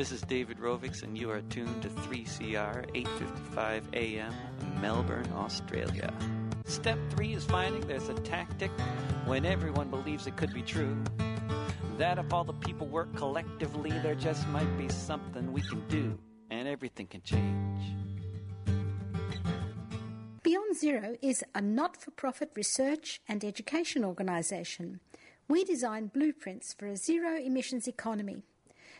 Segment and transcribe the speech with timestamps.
[0.00, 4.32] This is David Rovics, and you are tuned to 3CR 855 AM,
[4.80, 6.10] Melbourne, Australia.
[6.64, 8.70] Step three is finding there's a tactic
[9.26, 10.96] when everyone believes it could be true.
[11.98, 16.18] That if all the people work collectively, there just might be something we can do,
[16.50, 17.82] and everything can change.
[20.42, 25.00] Beyond Zero is a not for profit research and education organisation.
[25.46, 28.44] We design blueprints for a zero emissions economy.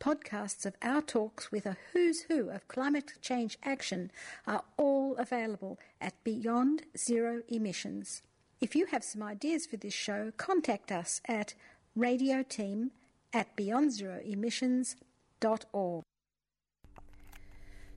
[0.00, 4.10] Podcasts of our talks with a who's who of climate change action
[4.46, 8.22] are all available at Beyond Zero Emissions.
[8.60, 11.54] If you have some ideas for this show, contact us at
[11.96, 12.90] radioteam
[13.32, 16.04] at beyondzeroemissions.org.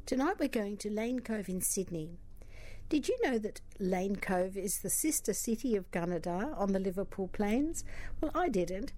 [0.05, 2.19] Tonight we're going to Lane Cove in Sydney.
[2.89, 7.27] Did you know that Lane Cove is the sister city of Gunnedah on the Liverpool
[7.27, 7.83] Plains?
[8.21, 8.93] Well, I didn't.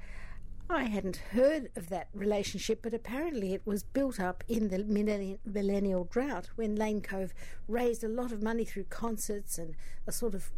[0.72, 6.03] I hadn't heard of that relationship, but apparently it was built up in the millennial
[6.03, 7.34] drought when Lane Cove
[7.67, 10.52] raised a lot of money through concerts and a sort of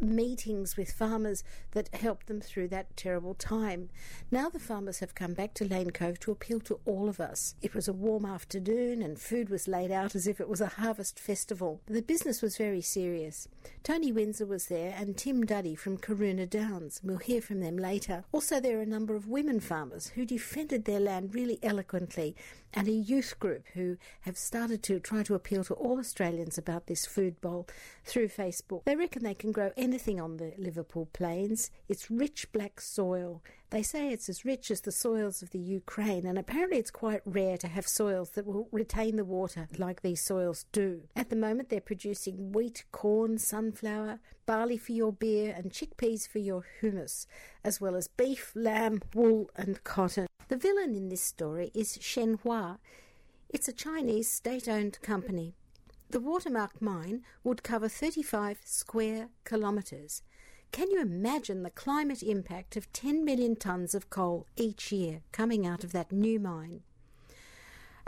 [0.00, 3.90] meetings with farmers that helped them through that terrible time.
[4.30, 7.54] Now the farmers have come back to Lane Cove to appeal to all of us.
[7.62, 10.66] It was a warm afternoon and food was laid out as if it was a
[10.66, 11.80] harvest festival.
[11.86, 13.48] The business was very serious.
[13.82, 17.00] Tony Windsor was there and Tim Duddy from Caroona Downs.
[17.02, 18.24] We'll hear from them later.
[18.32, 22.34] Also, there are a number of women farmers who defended their land really eloquently
[22.72, 26.86] and a youth group who have started to try to appeal to all Australians about
[26.86, 27.66] this food bowl
[28.04, 28.84] through Facebook.
[28.84, 31.70] They reckon they can grow anything on the Liverpool plains.
[31.88, 33.42] It's rich black soil.
[33.70, 37.22] They say it's as rich as the soils of the Ukraine, and apparently it's quite
[37.24, 41.04] rare to have soils that will retain the water like these soils do.
[41.16, 46.40] At the moment, they're producing wheat, corn, sunflower, barley for your beer, and chickpeas for
[46.40, 47.26] your hummus,
[47.64, 50.26] as well as beef, lamb, wool, and cotton.
[50.48, 52.78] The villain in this story is Shenhua.
[53.48, 55.54] It's a Chinese state owned company.
[56.10, 60.22] The Watermark mine would cover 35 square kilometres.
[60.72, 65.64] Can you imagine the climate impact of 10 million tonnes of coal each year coming
[65.64, 66.82] out of that new mine?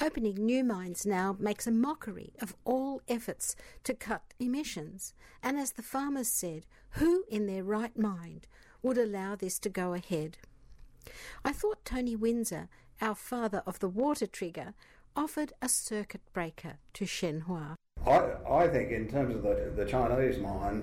[0.01, 3.55] Opening new mines now makes a mockery of all efforts
[3.85, 5.15] to cut emissions.
[5.41, 8.49] And as the farmers said, who in their right mind
[8.83, 10.39] would allow this to go ahead?
[11.45, 12.69] I thought Tony Windsor,
[13.01, 14.75] our father of the water trigger,
[15.15, 17.77] offered a circuit breaker to Shenhua.
[18.07, 20.83] I, I think, in terms of the, the Chinese mine,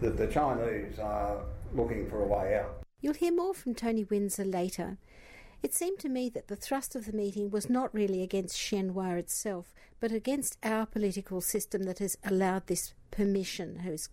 [0.00, 1.38] that the Chinese are
[1.74, 2.82] looking for a way out.
[3.00, 4.98] You'll hear more from Tony Windsor later.
[5.62, 9.18] It seemed to me that the thrust of the meeting was not really against Shenhua
[9.18, 14.08] itself, but against our political system that has allowed this permission, who's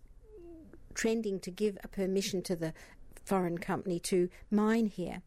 [0.94, 2.74] trending to give a permission to the
[3.26, 5.22] foreign company to mine here.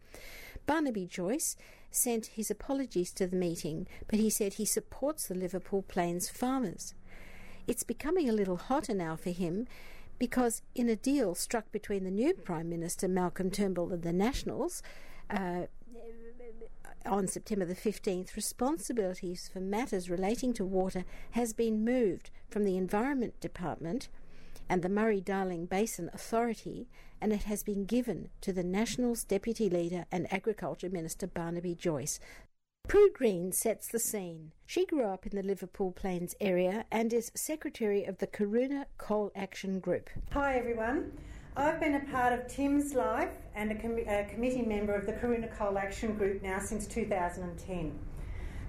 [0.67, 1.57] Barnaby Joyce
[1.95, 6.95] sent his apologies to the meeting, but he said he supports the Liverpool Plains farmers.
[7.67, 9.67] It's becoming a little hotter now for him
[10.19, 14.83] because, in a deal struck between the new Prime Minister Malcolm Turnbull and the Nationals,
[15.31, 15.67] uh,
[17.07, 22.77] on September the 15th, responsibilities for matters relating to water has been moved from the
[22.77, 24.09] Environment Department
[24.69, 26.89] and the Murray Darling Basin Authority,
[27.23, 32.19] and it has been given to the Nationals Deputy Leader and Agriculture Minister Barnaby Joyce.
[32.89, 34.51] Prue Green sets the scene.
[34.67, 39.31] She grew up in the Liverpool Plains area and is secretary of the Caroona Coal
[39.37, 40.11] Action Group.
[40.33, 41.13] Hi everyone.
[41.57, 45.13] I've been a part of Tim's life and a, com- a committee member of the
[45.13, 47.97] Caroona Coal Action Group now since 2010.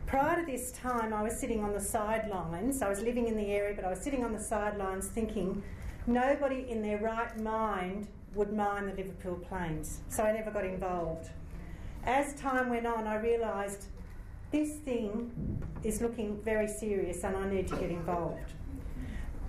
[0.06, 2.84] Prior to this time, I was sitting on the sidelines.
[2.84, 5.64] I was living in the area, but I was sitting on the sidelines thinking
[6.06, 10.00] nobody in their right mind would mine the Liverpool Plains.
[10.10, 11.30] So I never got involved.
[12.06, 13.86] As time went on, I realised
[14.52, 15.32] this thing
[15.84, 18.54] is looking very serious and I need to get involved.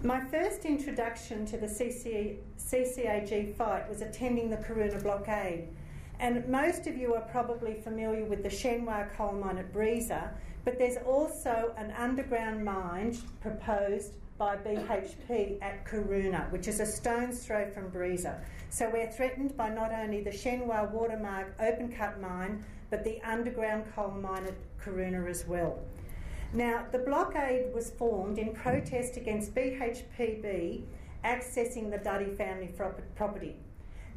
[0.02, 5.68] My first introduction to the CCAG fight was attending the Caroona blockade.
[6.20, 10.30] And most of you are probably familiar with the Shenhua coal mine at Breeza,
[10.64, 17.44] but there's also an underground mine proposed by BHP at Caroona, which is a stone's
[17.44, 18.40] throw from Breeza.
[18.70, 23.84] So we're threatened by not only the Shenhua Watermark open cut mine, but the underground
[23.94, 25.78] coal mine at Caroona as well.
[26.52, 30.82] Now, the blockade was formed in protest against BHPB
[31.24, 32.72] accessing the Duddy family
[33.16, 33.56] property.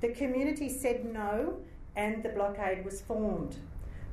[0.02, 1.58] The community said no,
[1.96, 3.58] and the blockade was formed.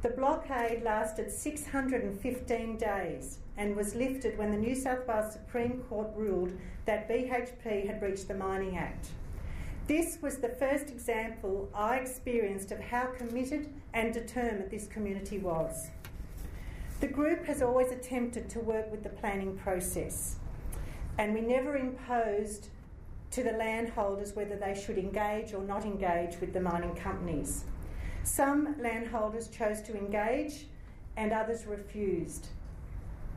[0.02, 6.08] The blockade lasted 615 days and was lifted when the New South Wales Supreme Court
[6.16, 6.52] ruled
[6.86, 9.08] that BHP had breached the Mining Act.
[9.86, 15.88] This was the first example I experienced of how committed and determined this community was.
[17.00, 20.36] The group has always attempted to work with the planning process,
[21.18, 22.68] and we never imposed
[23.32, 27.64] to the landholders whether they should engage or not engage with the mining companies.
[28.22, 30.66] Some landholders chose to engage
[31.16, 32.48] and others refused.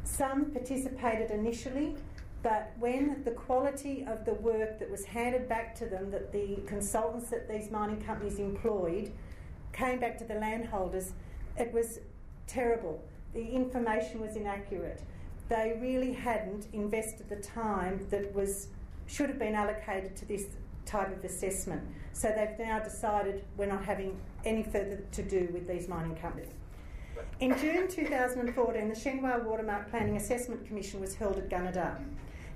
[0.08, 1.96] Some participated initially,
[2.42, 6.60] but when the quality of the work that was handed back to them, that the
[6.66, 9.12] consultants that these mining companies employed
[9.74, 11.12] came back to the landholders,
[11.58, 12.00] it was
[12.48, 13.04] terrible.
[13.34, 15.04] The information was inaccurate.
[15.50, 18.70] They really hadn't invested the time that was
[19.08, 20.46] should have been allocated to this
[20.86, 21.82] type of assessment.
[22.14, 26.57] So they've now decided we're not having any further to do with these mining companies.
[27.40, 32.04] In June 2014, the Shenhua Watermark Planning Assessment Commission was held at Gunnedah.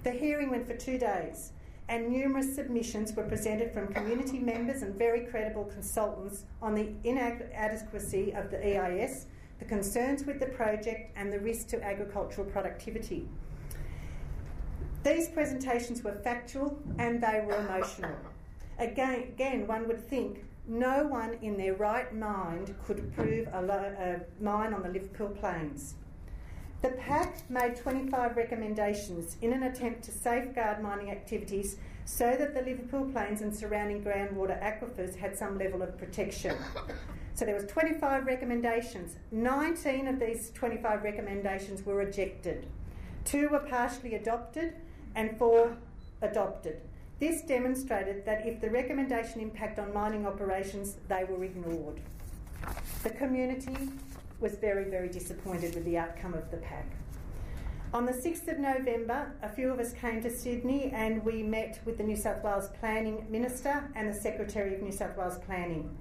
[0.03, 1.51] The hearing went for two days,
[1.87, 8.33] and numerous submissions were presented from community members and very credible consultants on the inadequacy
[8.33, 9.27] of the EIS,
[9.59, 13.29] the concerns with the project, and the risk to agricultural productivity.
[15.03, 18.15] These presentations were factual and they were emotional.
[18.79, 23.95] Again, again one would think no one in their right mind could approve a, lo-
[23.99, 25.95] a mine on the Liverpool Plains.
[26.81, 32.61] The PAC made 25 recommendations in an attempt to safeguard mining activities so that the
[32.61, 36.55] Liverpool Plains and surrounding groundwater aquifers had some level of protection.
[37.35, 39.15] So there was 25 recommendations.
[39.31, 42.65] 19 of these 25 recommendations were rejected.
[43.25, 44.73] Two were partially adopted
[45.15, 45.77] and four
[46.21, 46.81] adopted.
[47.21, 52.01] This demonstrated that if the recommendation impact on mining operations, they were ignored.
[53.03, 53.77] The community
[54.39, 56.87] was very, very disappointed with the outcome of the PAC.
[57.93, 61.79] On the 6th of November, a few of us came to Sydney and we met
[61.85, 65.95] with the New South Wales Planning Minister and the Secretary of New South Wales Planning.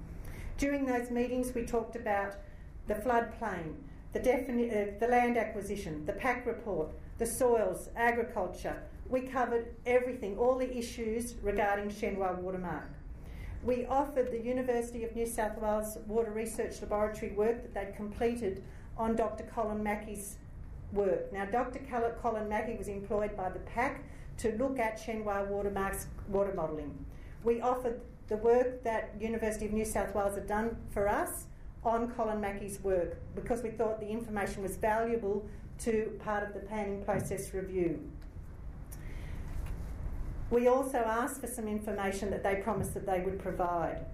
[0.57, 2.33] During those meetings, we talked about
[2.87, 3.75] the floodplain,
[4.13, 6.89] the, defini- uh, the land acquisition, the PAC report,
[7.19, 12.89] the soils, agriculture, we covered everything, all the issues regarding Shenhua Watermark.
[13.61, 18.63] We offered the University of New South Wales Water Research Laboratory work that they'd completed
[18.97, 19.43] on Dr.
[19.53, 20.37] Colin Mackie's
[20.93, 21.31] work.
[21.33, 21.79] Now, Dr.
[22.21, 24.01] Colin Mackie was employed by the PAC
[24.37, 27.05] to look at Shenhua Watermark's water modelling.
[27.43, 27.99] We offered
[28.29, 31.47] the work that University of New South Wales had done for us
[31.83, 35.45] on Colin Mackie's work because we thought the information was valuable
[35.79, 37.99] to part of the planning process review.
[40.51, 44.05] We also asked for some information that they promised that they would provide.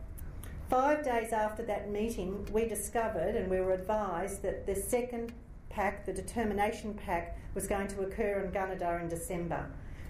[0.69, 5.33] Five days after that meeting, we discovered and we were advised that the second
[5.71, 9.65] PAC, the determination PAC, was going to occur in Gunnedah in December.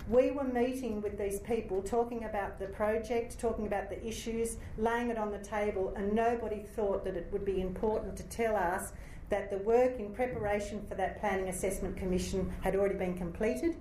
[0.10, 5.10] We were meeting with these people, talking about the project, talking about the issues, laying
[5.10, 8.92] it on the table, and nobody thought that it would be important to tell us
[9.30, 13.78] that the work in preparation for that Planning Assessment Commission had already been completed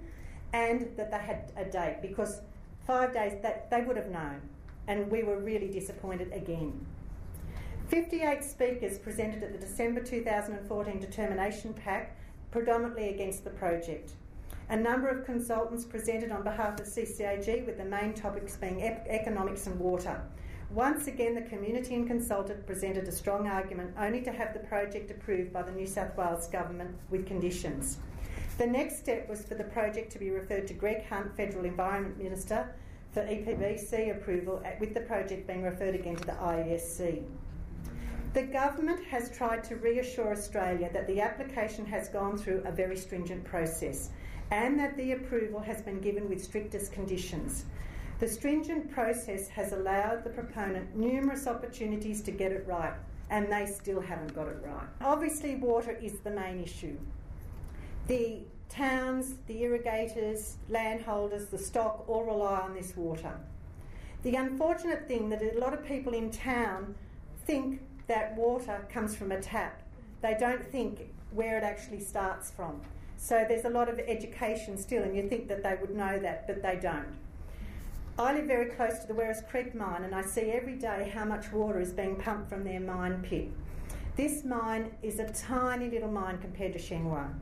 [0.56, 2.40] and that they had a date because
[2.86, 4.40] five days that they would have known,
[4.88, 6.86] and we were really disappointed again.
[7.88, 12.16] 58 speakers presented at the December 2014 Determination PAC,
[12.50, 14.12] predominantly against the project.
[14.70, 19.06] A number of consultants presented on behalf of CCAG, with the main topics being ep-
[19.08, 20.22] economics and water.
[20.70, 25.10] Once again, the community and consultant presented a strong argument only to have the project
[25.10, 27.98] approved by the New South Wales Government with conditions.
[28.58, 32.16] The next step was for the project to be referred to Greg Hunt, Federal Environment
[32.16, 32.74] Minister,
[33.12, 37.22] for EPBC approval, with the project being referred again to the IESC.
[38.32, 42.96] The government has tried to reassure Australia that the application has gone through a very
[42.96, 44.08] stringent process
[44.50, 47.66] and that the approval has been given with strictest conditions.
[48.20, 52.94] The stringent process has allowed the proponent numerous opportunities to get it right,
[53.28, 54.88] and they still haven't got it right.
[55.02, 56.96] Obviously, water is the main issue
[58.06, 63.38] the towns, the irrigators, landholders, the stock all rely on this water.
[64.22, 66.94] The unfortunate thing that a lot of people in town
[67.46, 69.82] think that water comes from a tap.
[70.22, 72.80] They don't think where it actually starts from.
[73.16, 76.46] So there's a lot of education still, and you think that they would know that,
[76.46, 77.16] but they don't.
[78.18, 81.24] I live very close to the Werris Creek mine, and I see every day how
[81.24, 83.50] much water is being pumped from their mine pit.
[84.16, 87.34] This mine is a tiny little mine compared to Shenhua.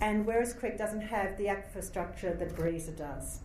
[0.00, 3.40] And Werris Creek doesn't have the infrastructure that Breeza does.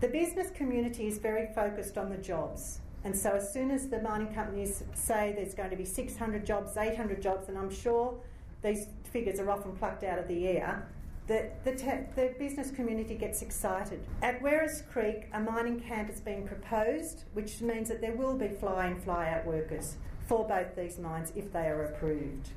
[0.00, 2.80] The business community is very focused on the jobs.
[3.04, 6.76] And so, as soon as the mining companies say there's going to be 600 jobs,
[6.76, 8.18] 800 jobs, and I'm sure
[8.62, 10.88] these figures are often plucked out of the air,
[11.26, 14.04] the, the, te- the, business community gets excited.
[14.22, 18.48] At Werris Creek, a mining camp is being proposed, which means that there will be
[18.48, 19.96] fly in, fly out workers
[20.26, 22.50] for both these mines if they are approved.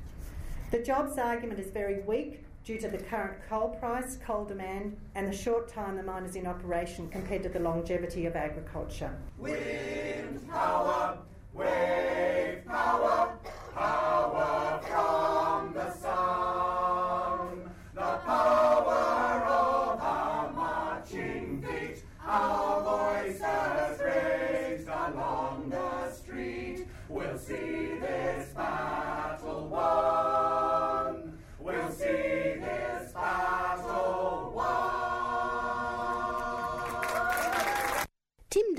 [0.70, 5.26] The jobs argument is very weak due to the current coal price, coal demand, and
[5.26, 9.10] the short time the mine is in operation compared to the longevity of agriculture.
[9.38, 11.18] Wind power,
[11.54, 13.38] wave power,
[13.74, 26.12] power from the sun, the power of our marching feet, our voices raised along the
[26.12, 26.86] street.
[27.08, 30.09] We'll see this battle won.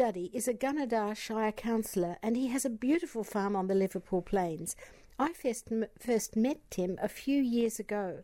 [0.01, 4.23] Duddy is a Gunnedah Shire councillor and he has a beautiful farm on the Liverpool
[4.23, 4.75] Plains.
[5.19, 8.23] I first, first met Tim a few years ago.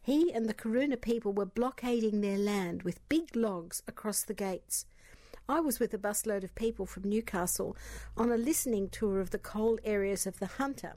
[0.00, 4.86] He and the Caroona people were blockading their land with big logs across the gates.
[5.48, 7.76] I was with a busload of people from Newcastle
[8.16, 10.94] on a listening tour of the coal areas of the Hunter.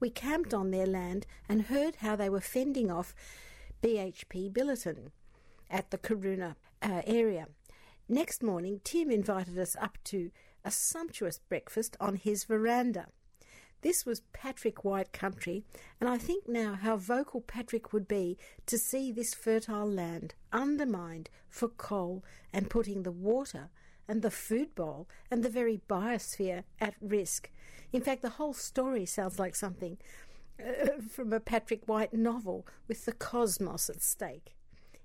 [0.00, 3.14] We camped on their land and heard how they were fending off
[3.84, 5.12] BHP Billiton
[5.70, 7.46] at the Caroona uh, area.
[8.12, 10.32] Next morning, Tim invited us up to
[10.64, 13.06] a sumptuous breakfast on his veranda.
[13.82, 15.62] This was Patrick White country,
[16.00, 18.36] and I think now how vocal Patrick would be
[18.66, 23.70] to see this fertile land undermined for coal and putting the water
[24.08, 27.48] and the food bowl and the very biosphere at risk.
[27.92, 29.98] In fact, the whole story sounds like something
[30.58, 34.56] uh, from a Patrick White novel with the cosmos at stake.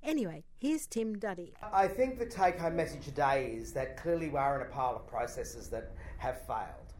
[0.06, 1.52] Anyway, here's Tim Duddy.
[1.74, 4.96] I think the take home message today is that clearly we are in a pile
[4.96, 6.94] of processes that have failed.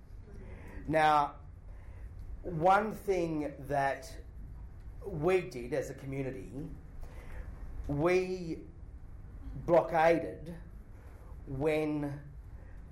[0.88, 1.34] Now,
[2.42, 4.12] one thing that
[5.06, 6.50] we did as a community,
[7.88, 8.58] we
[9.68, 10.56] blockaded
[11.46, 12.12] when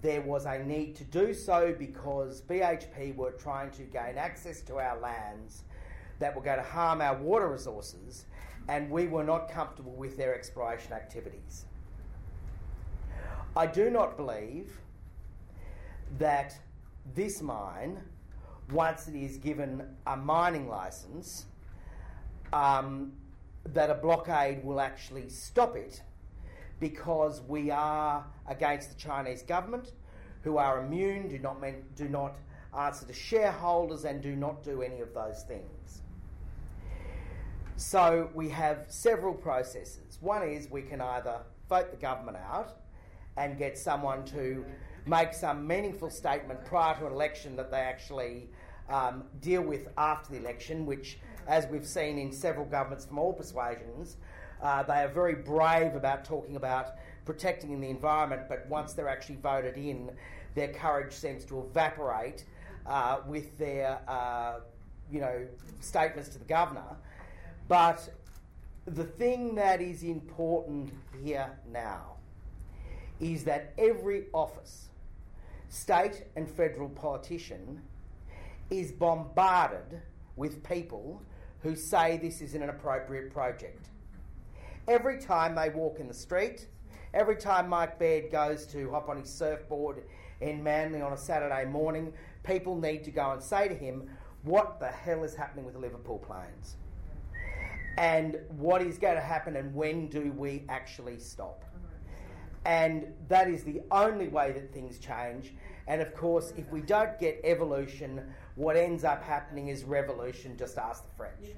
[0.04, 4.78] there was a need to do so because BHP were trying to gain access to
[4.78, 5.64] our lands
[6.20, 8.26] that were going to harm our water resources
[8.68, 11.66] and we were not comfortable with their exploration activities.
[13.56, 14.80] I do not believe
[16.18, 16.58] that
[17.14, 18.02] this mine,
[18.72, 21.46] once it is given a mining license,
[22.52, 23.14] um,
[23.66, 26.02] that a blockade will actually stop it
[26.80, 29.94] because we are against the Chinese government,
[30.42, 31.58] who are immune, do not,
[31.96, 32.36] do not
[32.78, 36.03] answer to shareholders, and do not do any of those things.
[37.76, 40.20] So we have several processes.
[40.22, 42.78] One is we can either vote the government out
[43.36, 44.64] and get someone to
[45.08, 48.48] make some meaningful statement prior to an election that they actually
[48.90, 53.34] um, deal with after the election, which, as we've seen in several governments from all
[53.34, 54.18] persuasions,
[54.62, 56.92] uh, they are very brave about talking about
[57.26, 60.12] protecting the environment, but once they're actually voted in,
[60.54, 62.46] their courage seems to evaporate
[62.86, 64.60] uh, with their, uh,
[65.12, 65.48] you know,
[65.80, 66.96] statements to the governor.
[67.74, 68.08] But
[68.86, 72.18] the thing that is important here now
[73.20, 74.90] is that every office,
[75.70, 77.82] state and federal politician,
[78.70, 80.04] is bombarded
[80.36, 81.20] with people
[81.64, 83.90] who say this is an appropriate project.
[84.88, 86.68] Every time they walk in the street,
[87.16, 90.04] every time Mike Baird goes to hop on his surfboard
[90.42, 92.14] in Manly on a Saturday morning,
[92.44, 94.12] people need to go and say to him,
[94.44, 96.76] What the hell is happening with the Liverpool Plains?
[97.98, 101.64] And what is going to happen and when do we actually stop.
[102.66, 105.54] And that is the only way that things change.
[105.88, 108.22] And of course, if we don't get evolution,
[108.56, 110.56] what ends up happening is revolution.
[110.58, 111.56] Just ask the French.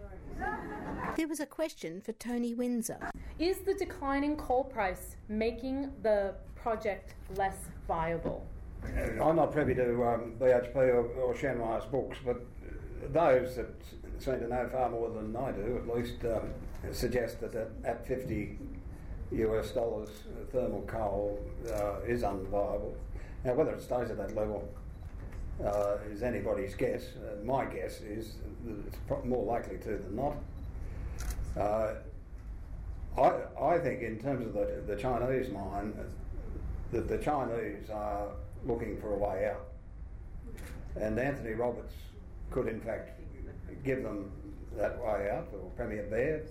[1.16, 2.98] There was a question for Tony Windsor.
[3.38, 8.48] Is the declining coal price making the project less viable?
[9.22, 12.46] I'm not privy to um, BHP or, or Shanmai's books, but
[13.12, 13.76] those that
[14.20, 16.50] seem to know far more than I do, at least um,
[16.92, 18.58] suggest that at, at 50
[19.32, 22.94] US dollars, uh, thermal coal uh, is unviable.
[23.44, 24.68] Now, whether it stays at that level
[25.64, 27.04] uh, is anybody's guess.
[27.16, 30.36] Uh, my guess is that it's more likely to than not.
[31.58, 31.94] Uh,
[33.18, 33.32] I,
[33.62, 35.94] I think, in terms of the, the Chinese mine,
[36.92, 38.28] that the Chinese are
[38.66, 39.68] looking for a way out.
[41.00, 41.94] And Anthony Roberts
[42.52, 43.20] could, in fact,
[43.86, 44.32] give them
[44.76, 46.50] that way out, or Premier Baird,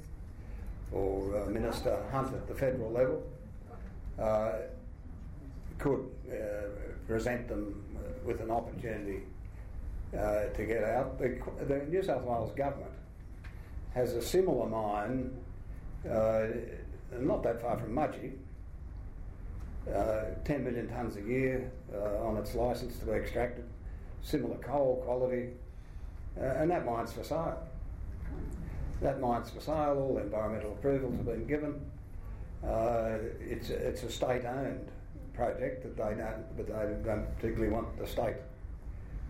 [0.92, 3.22] or uh, Minister Hunt at the federal level
[4.18, 4.52] uh,
[5.78, 6.68] could uh,
[7.06, 9.22] present them uh, with an opportunity
[10.16, 11.18] uh, to get out.
[11.18, 12.92] The, the, New South Wales government
[13.94, 15.36] has a similar mine,
[16.08, 16.46] uh,
[17.18, 18.32] not that far from Mudgee,
[19.92, 21.70] uh, 10 million tonnes a year
[22.22, 23.64] on its licence to be extracted,
[24.22, 25.50] similar coal quality,
[26.40, 27.58] uh, and that mine's for sale.
[29.00, 31.80] That mine's for sale, all environmental approvals have been given.
[32.64, 34.88] Uh, it's, a, it's a state owned
[35.34, 38.36] project that they don't, but they don't particularly want the state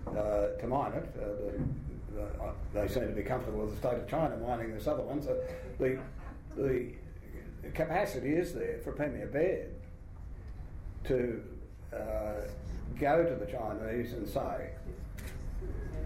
[0.06, 1.08] uh, to mine it.
[1.16, 4.72] Uh, the, the, uh, they seem to be comfortable with the state of China mining
[4.72, 5.22] this other one.
[5.22, 5.36] So
[5.78, 5.98] the,
[6.56, 6.92] the
[7.74, 9.70] capacity is there for Premier Baird
[11.04, 11.42] to
[11.92, 12.46] uh,
[12.98, 14.70] go to the Chinese and say,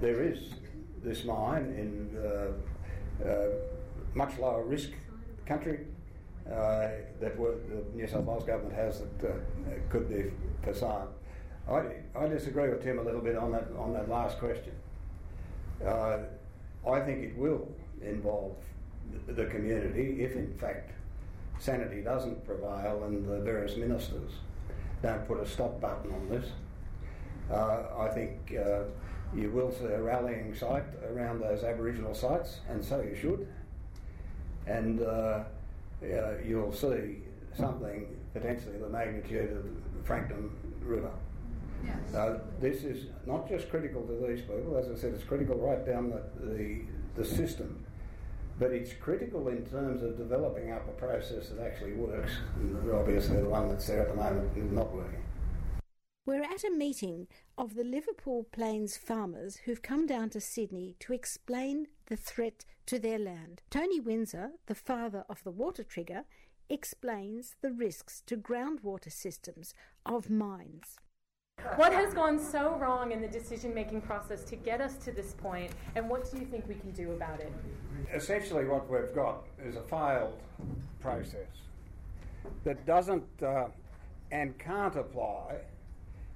[0.00, 0.54] there is
[1.02, 3.48] this mine in uh, uh,
[4.14, 4.90] much lower risk
[5.46, 5.80] country
[6.46, 6.88] uh,
[7.20, 10.30] that the New South Wales government has that could be
[10.62, 11.08] for sale.
[11.68, 11.82] I,
[12.18, 14.72] I disagree with Tim a little bit on that on that last question.
[16.86, 17.68] I think it will
[18.00, 18.56] involve
[19.26, 20.92] the community if, in fact,
[21.58, 24.32] sanity doesn't prevail and the various ministers
[25.02, 26.46] don't put a stop button on this.
[27.50, 28.82] Uh, I think uh,
[29.34, 33.46] you will see a rallying site around those Aboriginal sites, and so you should.
[34.66, 35.44] And uh,
[36.44, 37.18] you'll see
[37.56, 40.50] something potentially the magnitude of the Franklin
[40.82, 41.10] River.
[41.84, 42.14] Yes.
[42.14, 45.84] Uh, this is not just critical to these people, as I said, it's critical right
[45.86, 46.80] down the, the,
[47.14, 47.84] the system,
[48.58, 52.32] but it's critical in terms of developing up a process that actually works.
[52.56, 55.22] And obviously, the one that's there at the moment is not working.
[56.26, 61.12] We're at a meeting of the Liverpool Plains farmers who've come down to Sydney to
[61.12, 63.62] explain the threat to their land.
[63.68, 66.22] Tony Windsor, the father of the water trigger,
[66.70, 69.74] explains the risks to groundwater systems
[70.06, 70.98] of mines.
[71.74, 75.32] What has gone so wrong in the decision making process to get us to this
[75.32, 77.52] point, and what do you think we can do about it?
[78.14, 80.40] Essentially, what we've got is a failed
[81.00, 81.48] process
[82.62, 83.66] that doesn't uh,
[84.30, 85.56] and can't apply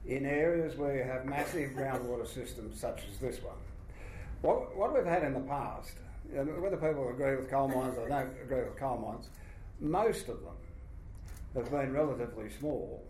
[0.06, 3.54] in areas where you have massive groundwater systems such as this one.
[4.40, 5.92] What, what we've had in the past,
[6.32, 9.28] whether people agree with coal mines or don't agree with coal mines,
[9.80, 10.56] most of them
[11.54, 13.04] have been relatively small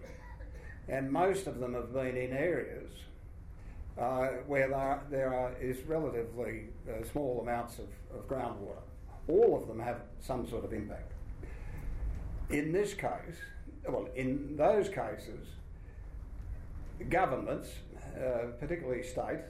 [0.88, 2.90] and most of them have been in areas
[3.98, 8.82] uh, where there, are, there are, is relatively uh, small amounts of, of groundwater.
[9.28, 11.12] All of them have some sort of impact.
[12.50, 13.38] In this case,
[13.86, 15.46] well, in those cases,
[17.02, 17.68] governments,
[18.16, 19.40] uh, particularly state,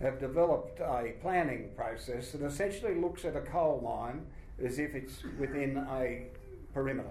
[0.00, 4.24] have developed a planning process that essentially looks at a coal mine
[4.64, 6.24] as if it's within a
[6.72, 7.10] perimeter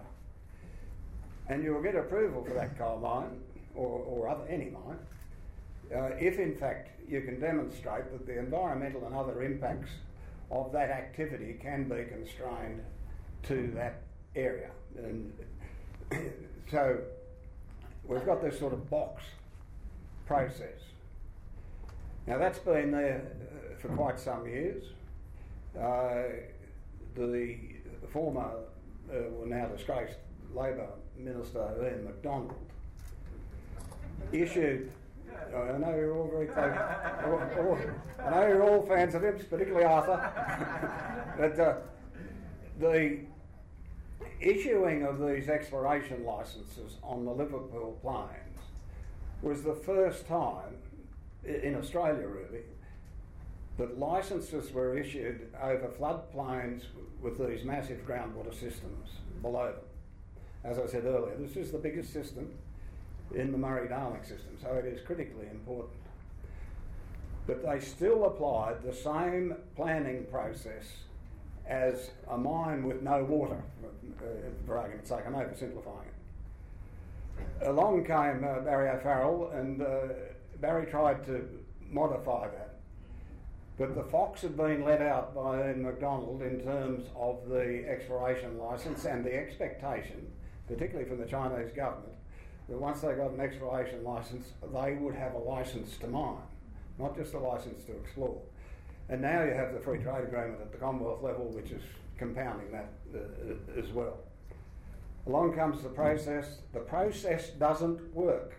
[1.50, 3.40] and you will get approval for that coal mine
[3.76, 4.98] or, or other, any mine
[5.96, 9.90] uh, if in fact you can demonstrate that the environmental and other impacts
[10.52, 12.82] of that activity can be constrained
[13.44, 14.04] to that
[14.36, 14.70] area.
[14.98, 15.34] And
[16.72, 17.00] so
[18.10, 19.24] we've got this sort of box
[20.26, 20.82] process.
[22.28, 24.84] Now that's been there uh, for quite some years.
[25.80, 26.24] Uh,
[27.15, 27.58] the
[28.12, 30.17] former, uh, well now disgraced
[30.54, 32.56] Labor Minister Ian McDonald
[34.32, 34.91] issued.
[35.56, 36.76] I know you're all very close.
[38.19, 41.34] I know you're all fans of him, particularly Arthur.
[41.38, 41.76] but uh,
[42.80, 43.19] the
[44.39, 48.60] issuing of these exploration licences on the Liverpool Plains
[49.41, 50.78] was the first time
[51.43, 52.63] in Australia, really,
[53.78, 56.84] that licences were issued over floodplains
[57.21, 59.10] with these massive groundwater systems
[59.41, 59.89] below them
[60.63, 62.52] as I said earlier, this is the biggest system
[63.34, 65.95] in the Murray Darling system, so it is critically important.
[67.47, 70.86] But they still applied the same planning process
[71.70, 73.62] as a mine with no water,
[74.20, 74.26] uh,
[74.66, 77.68] for argument's sake, I'm oversimplifying it.
[77.68, 80.00] Along came uh, Barry O'Farrell, and uh,
[80.60, 81.48] Barry tried to
[81.90, 82.80] modify that.
[83.78, 88.58] But the fox had been let out by Ian McDonald in terms of the exploration
[88.58, 90.28] licence and the expectation
[90.70, 92.14] particularly from the Chinese government,
[92.70, 96.38] that once they got an exploration license, they would have a license to mine,
[97.00, 98.40] not just a license to explore.
[99.10, 101.82] And now you have the free trade agreement at the Commonwealth level, which is
[102.17, 104.17] compounding that uh, as well.
[105.26, 106.60] Along comes the process.
[106.74, 108.56] The process doesn't work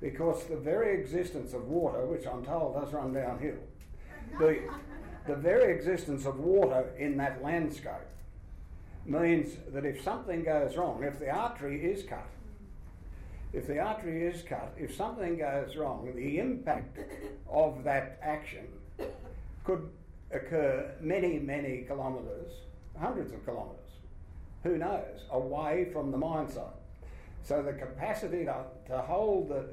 [0.00, 3.58] because the very existence of water, which I'm told does run downhill,
[4.38, 4.60] the,
[5.26, 7.92] the very existence of water in that landscape
[9.04, 12.26] means that if something goes wrong, if the artery is cut,
[13.52, 16.98] if the artery is cut, if something goes wrong, the impact
[17.50, 18.66] of that action
[19.68, 19.86] could
[20.30, 22.52] occur many, many kilometres,
[22.98, 23.90] hundreds of kilometres,
[24.62, 26.64] who knows, away from the mine site.
[27.42, 29.66] So the capacity to, to hold the,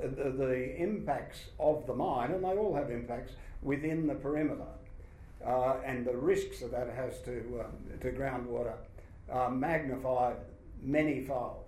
[0.00, 4.72] the, the impacts of the mine, and they all have impacts, within the perimeter,
[5.46, 8.72] uh, and the risks that that has to, uh, to groundwater
[9.30, 10.36] are magnified
[10.82, 11.64] many fold.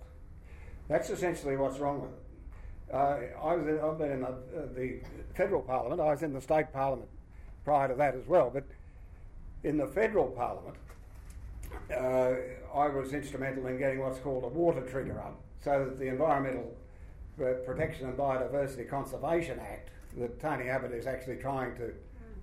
[0.88, 2.94] That's essentially what's wrong with it.
[2.94, 5.00] Uh, I was in, I've been in the, uh, the
[5.34, 7.10] federal parliament, I was in the state parliament
[7.64, 8.64] prior to that as well, but
[9.64, 10.76] in the federal parliament,
[11.92, 12.34] uh,
[12.76, 16.74] I was instrumental in getting what's called a water trigger up, so that the Environmental
[17.36, 21.92] Protection and Biodiversity Conservation Act, that Tony Abbott is actually trying to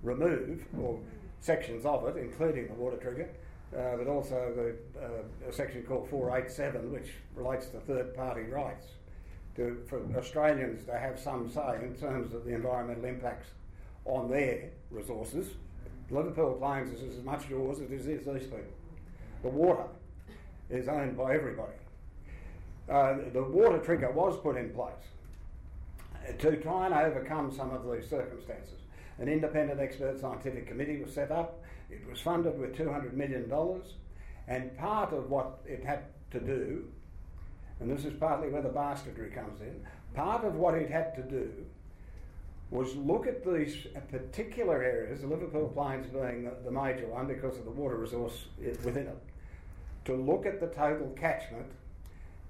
[0.02, 0.98] remove, or
[1.40, 3.28] sections of it, including the water trigger,
[3.76, 8.86] uh, but also the, uh, a section called 487, which relates to third party rights,
[9.56, 13.48] to, for Australians to have some say in terms of the environmental impacts
[14.06, 15.48] on their resources.
[16.10, 18.60] Liverpool Plains is as much yours as it is these people.
[19.42, 19.84] The water
[20.70, 21.72] is owned by everybody.
[22.88, 24.92] Uh, the water trigger was put in place
[26.38, 28.78] to try and overcome some of these circumstances.
[29.18, 31.62] An independent expert scientific committee was set up.
[31.90, 33.50] It was funded with $200 million.
[34.48, 36.84] And part of what it had to do,
[37.80, 41.22] and this is partly where the bastardry comes in, part of what it had to
[41.22, 41.50] do
[42.76, 47.56] was look at these particular areas, the Liverpool Plains being the, the major one because
[47.56, 48.46] of the water resource
[48.84, 49.18] within it,
[50.04, 51.66] to look at the total catchment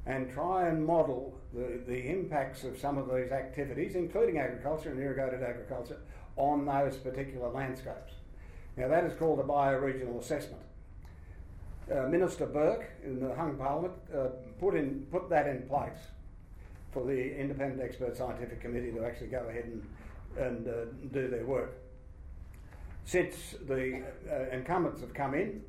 [0.04, 5.00] and try and model the, the impacts of some of these activities, including agriculture and
[5.00, 5.98] irrigated agriculture,
[6.36, 8.12] on those particular landscapes.
[8.76, 10.62] Now, that is called a bioregional assessment.
[11.90, 15.98] Uh, Minister Burke in the Hung Parliament uh, put, in, put that in place
[16.92, 19.86] for the Independent Expert Scientific Committee to actually go ahead and
[20.38, 20.72] and uh,
[21.12, 21.74] do their work.
[23.04, 25.62] Since the uh, incumbents have come in,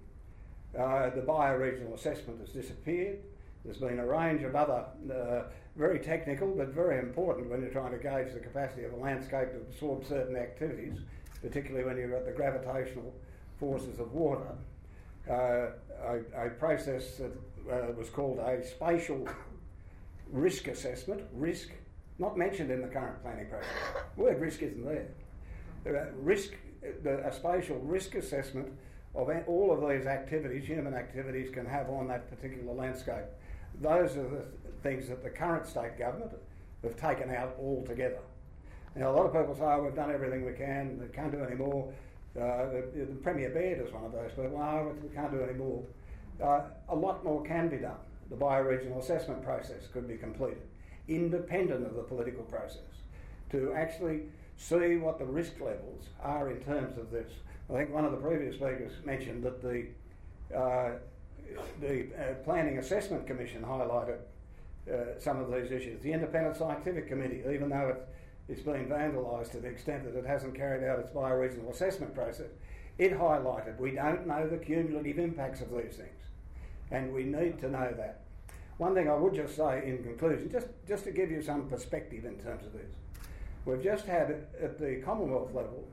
[0.77, 3.19] uh, the bioregional assessment has disappeared.
[3.63, 5.43] There's been a range of other uh,
[5.77, 9.51] very technical but very important when you're trying to gauge the capacity of a landscape
[9.51, 10.97] to absorb certain activities,
[11.41, 13.13] particularly when you've got the gravitational
[13.59, 14.51] forces of water.
[15.29, 15.71] Uh,
[16.05, 17.31] a, a, process that
[17.69, 19.27] uh, was called a spatial
[20.31, 21.69] risk assessment, risk
[22.17, 24.03] not mentioned in the current planning process.
[24.17, 26.11] Word risk isn't there.
[26.17, 26.53] Risk,
[27.05, 28.67] a spatial risk assessment
[29.15, 33.25] of all of these activities, human activities, can have on that particular landscape.
[33.79, 34.45] Those are the
[34.83, 36.31] things that the current state government
[36.83, 38.19] have taken out altogether.
[38.95, 41.43] Now, a lot of people say, oh, we've done everything we can, we can't do
[41.43, 41.93] any more.
[42.35, 45.53] Uh, the, the, Premier Baird is one of those people, oh, we can't do any
[45.53, 45.83] more.
[46.43, 47.97] Uh, a lot more can be done.
[48.29, 50.61] The bioregional assessment process could be completed
[51.07, 52.81] independent of the political process,
[53.51, 54.21] to actually
[54.57, 57.31] see what the risk levels are in terms of this.
[57.69, 59.87] I think one of the previous speakers mentioned that the
[60.55, 60.91] uh,
[61.81, 64.19] the uh, Planning Assessment Commission highlighted
[64.91, 66.01] uh, some of these issues.
[66.01, 68.07] The Independent Scientific Committee, even though it,
[68.49, 72.47] it's been vandalised to the extent that it hasn't carried out its bioregional assessment process,
[72.97, 76.23] it highlighted we don't know the cumulative impacts of these things,
[76.91, 78.21] and we need to know that.
[78.77, 82.25] One thing I would just say in conclusion, just, just to give you some perspective
[82.25, 82.91] in terms of this,
[83.67, 85.87] we've just had at the Commonwealth level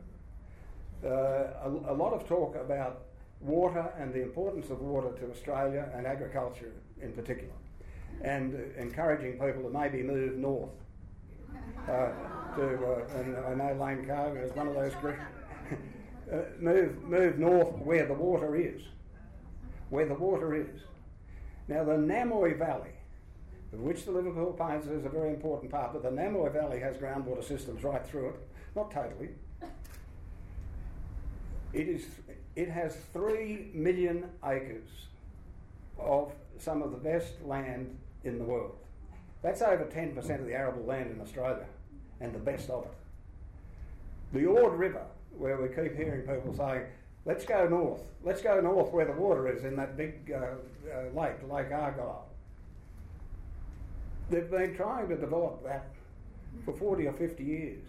[1.04, 3.02] uh, a, a lot of talk about
[3.40, 7.52] water and the importance of water to Australia and agriculture in particular,
[8.22, 10.70] and encouraging people to maybe move north.
[11.88, 12.08] Uh,
[12.56, 15.20] to, uh, and I know Lane Cove is one of those groups.
[16.32, 18.80] uh, move, move north where the water is.
[19.90, 20.80] Where the water is.
[21.68, 22.93] Now, the Namoi Valley,
[23.74, 26.96] of which the Liverpool Plains is a very important part, but the Namoi Valley has
[26.96, 28.36] groundwater systems right through it,
[28.76, 29.30] not totally.
[31.72, 32.06] It, is,
[32.54, 34.88] it has three million acres
[35.98, 38.76] of some of the best land in the world.
[39.42, 41.66] That's over 10% of the arable land in Australia,
[42.20, 42.92] and the best of it.
[44.32, 45.04] The Ord River,
[45.36, 46.84] where we keep hearing people saying,
[47.26, 48.02] Let's go north.
[48.22, 50.56] Let's go north where the water is in that big uh,
[50.92, 52.26] uh, lake, Lake Argyle.
[54.30, 55.90] They've been trying to develop that
[56.64, 57.84] for 40 or 50 years.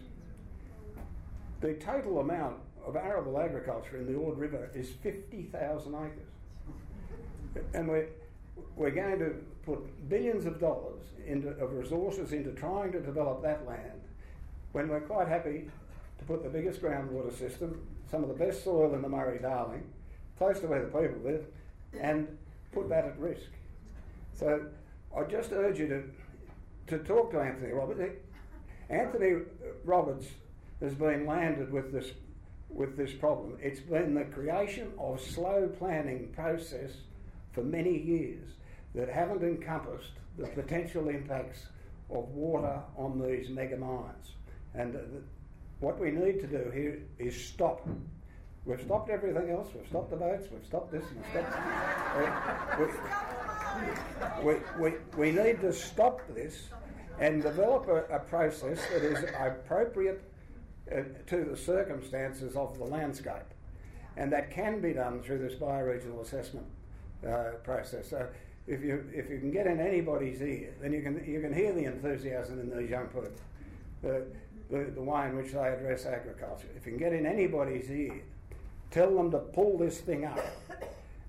[1.60, 7.64] The total amount of arable agriculture in the Ord River is 50,000 acres.
[7.74, 8.06] And we're,
[8.76, 13.66] we're going to put billions of dollars into, of resources into trying to develop that
[13.66, 14.02] land
[14.72, 15.70] when we're quite happy
[16.18, 19.82] to put the biggest groundwater system some of the best soil in the Murray Darling,
[20.38, 21.44] close to where the people live,
[22.00, 22.26] and
[22.72, 23.50] put that at risk.
[24.38, 24.66] So
[25.16, 26.02] I just urge you to,
[26.86, 28.00] to talk to Anthony Roberts.
[28.88, 29.42] Anthony
[29.84, 30.26] Roberts
[30.80, 32.12] has been landed with this,
[32.68, 33.56] with this problem.
[33.60, 36.92] It's been the creation of slow planning process
[37.52, 38.48] for many years
[38.94, 41.66] that haven't encompassed the potential impacts
[42.10, 44.32] of water on these mega mines.
[44.74, 45.00] And uh,
[45.80, 47.86] what we need to do here is stop.
[48.66, 49.68] We've stopped everything else.
[49.74, 50.48] We've stopped the boats.
[50.50, 51.04] We've stopped this.
[51.14, 51.54] We've stopped.
[54.42, 56.68] we, we, we, we need to stop this
[57.20, 60.20] and develop a, a process that is appropriate
[60.90, 63.54] uh, to the circumstances of the landscape.
[64.16, 66.66] And that can be done through this bioregional assessment
[67.24, 68.10] uh, process.
[68.10, 68.26] So
[68.66, 71.72] if you, if you can get in anybody's ear, then you can, you can hear
[71.72, 73.28] the enthusiasm in these young people,
[74.02, 74.26] the,
[74.70, 76.68] the, the way in which they address agriculture.
[76.76, 78.22] If you can get in anybody's ear,
[78.90, 80.38] tell them to pull this thing up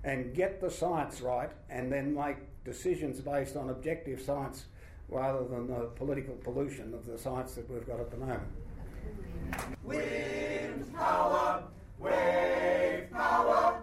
[0.04, 4.66] and get the science right and then make decisions based on objective science
[5.08, 8.42] rather than the political pollution of the science that we've got at the moment.
[9.82, 11.62] Wind power,
[11.98, 13.82] wave power,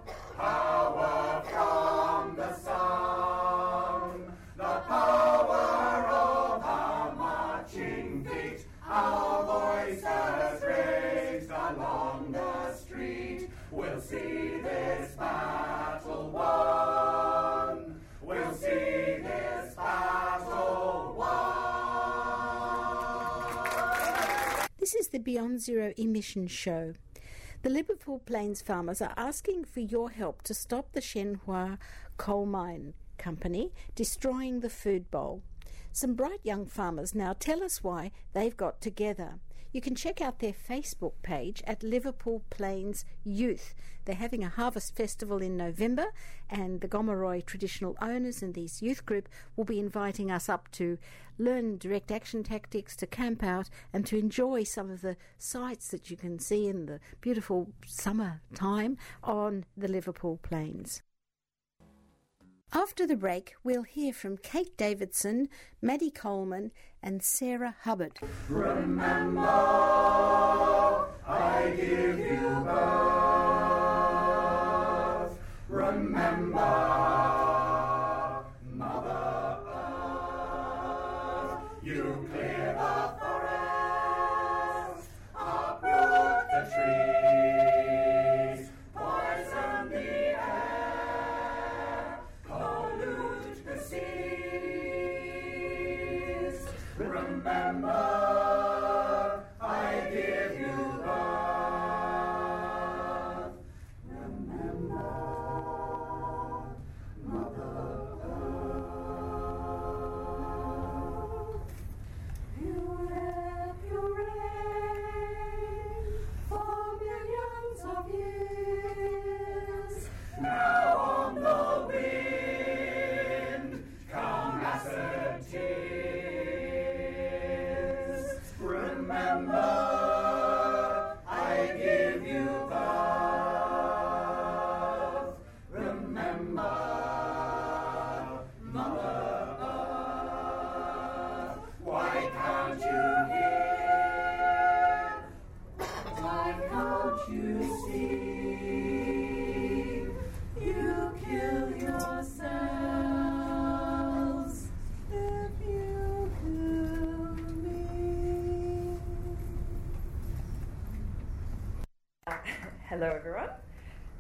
[25.06, 26.94] is the Beyond Zero Emissions Show.
[27.62, 31.78] The Liverpool Plains farmers are asking for your help to stop the Shenhua
[32.18, 35.44] coal mine company destroying the food bowl.
[35.92, 39.36] Some bright young farmers now tell us why they've got together.
[39.76, 43.76] You can check out their Facebook page at Liverpool Plains Youth.
[44.06, 46.14] They're having a harvest festival in November,
[46.50, 50.98] and the Gomeroi traditional owners and these youth group will be inviting us up to
[51.38, 56.10] learn direct action tactics, to camp out, and to enjoy some of the sights that
[56.10, 61.02] you can see in the beautiful summer time on the Liverpool Plains.
[62.74, 65.50] After the break, we'll hear from Kate Davidson,
[65.82, 68.20] Maddie Coleman, and Sarah Hubbard.
[68.50, 69.42] Remember,
[71.28, 73.15] I give you birth.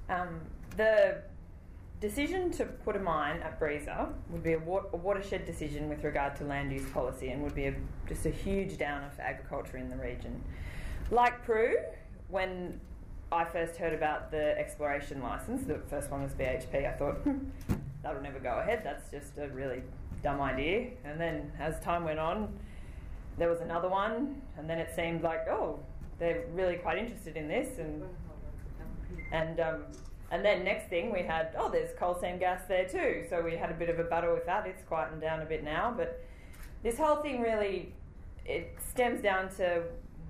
[0.10, 0.40] Um,
[0.78, 1.22] the
[2.02, 6.04] decision to put a mine at Breeza would be a, wa- a watershed decision with
[6.04, 7.76] regard to land use policy and would be a,
[8.08, 10.42] just a huge downer for agriculture in the region.
[11.12, 11.78] Like Prue,
[12.30, 12.80] when
[13.32, 17.38] I first heard about the exploration license, the first one was BHP, I thought, "Hmm,
[18.04, 18.82] that'll never go ahead.
[18.84, 19.82] That's just a really
[20.22, 20.90] dumb idea.
[21.04, 22.54] And then as time went on,
[23.38, 25.80] there was another one, and then it seemed like, oh,
[26.20, 28.04] they're really quite interested in this, and
[29.32, 29.84] and um,
[30.32, 33.26] and then next thing we had, oh, there's coal seam gas there too.
[33.30, 34.66] So we had a bit of a battle with that.
[34.66, 36.24] It's quietened down a bit now, but
[36.84, 37.94] this whole thing really
[38.46, 39.84] it stems down to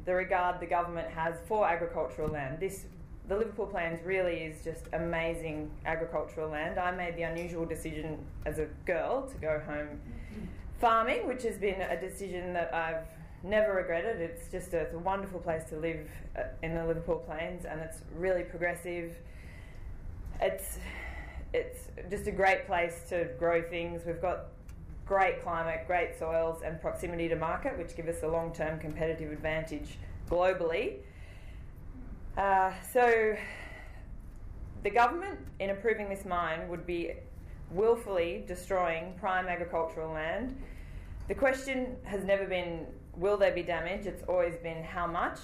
[0.06, 2.60] the regard the government has for agricultural land.
[2.60, 2.86] This
[3.28, 6.78] the Liverpool Plains really is just amazing agricultural land.
[6.78, 10.00] I made the unusual decision as a girl to go home
[10.80, 13.08] farming, which has been a decision that I've
[13.46, 14.20] never regretted.
[14.20, 17.80] It's just a, it's a wonderful place to live uh, in the Liverpool Plains, and
[17.80, 19.16] it's really progressive.
[20.42, 20.80] It's
[21.54, 24.02] it's just a great place to grow things.
[24.06, 24.48] We've got
[25.06, 29.32] great climate, great soils, and proximity to market, which give us a long term competitive
[29.32, 29.98] advantage
[30.30, 30.98] globally.
[32.38, 33.38] Uh, so,
[34.84, 37.14] the government, in approving this mine, would be
[37.72, 40.56] willfully destroying prime agricultural land.
[41.28, 42.86] The question has never been
[43.18, 45.40] will there be damage, it's always been how much,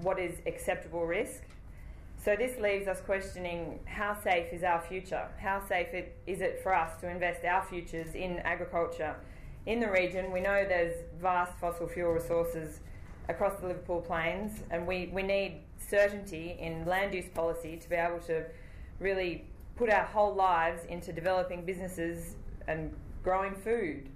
[0.00, 1.42] what is acceptable risk.
[2.24, 5.28] So this leaves us questioning how safe is our future?
[5.38, 9.14] How safe it, is it for us to invest our futures in agriculture
[9.66, 10.32] in the region?
[10.32, 12.80] We know there's vast fossil fuel resources
[13.28, 17.96] across the Liverpool Plains, and we, we need certainty in land use policy to be
[17.96, 18.44] able to
[19.00, 19.44] really
[19.76, 22.36] put our whole lives into developing businesses
[22.66, 24.08] and growing food.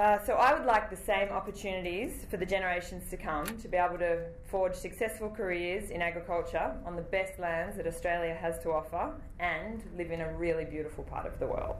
[0.00, 3.76] Uh, so I would like the same opportunities for the generations to come to be
[3.76, 8.70] able to forge successful careers in agriculture on the best lands that Australia has to
[8.70, 11.76] offer and live in a really beautiful part of the world.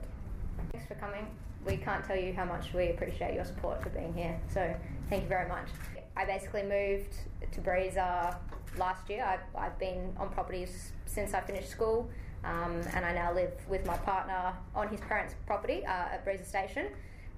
[0.71, 1.27] Thanks for coming.
[1.65, 4.39] We can't tell you how much we appreciate your support for being here.
[4.53, 4.71] So
[5.09, 5.69] thank you very much.
[6.15, 7.15] I basically moved
[7.51, 8.37] to Breeza
[8.77, 9.25] last year.
[9.25, 12.11] I've, I've been on properties since I finished school,
[12.45, 16.45] um, and I now live with my partner on his parents' property uh, at Breeza
[16.45, 16.89] Station.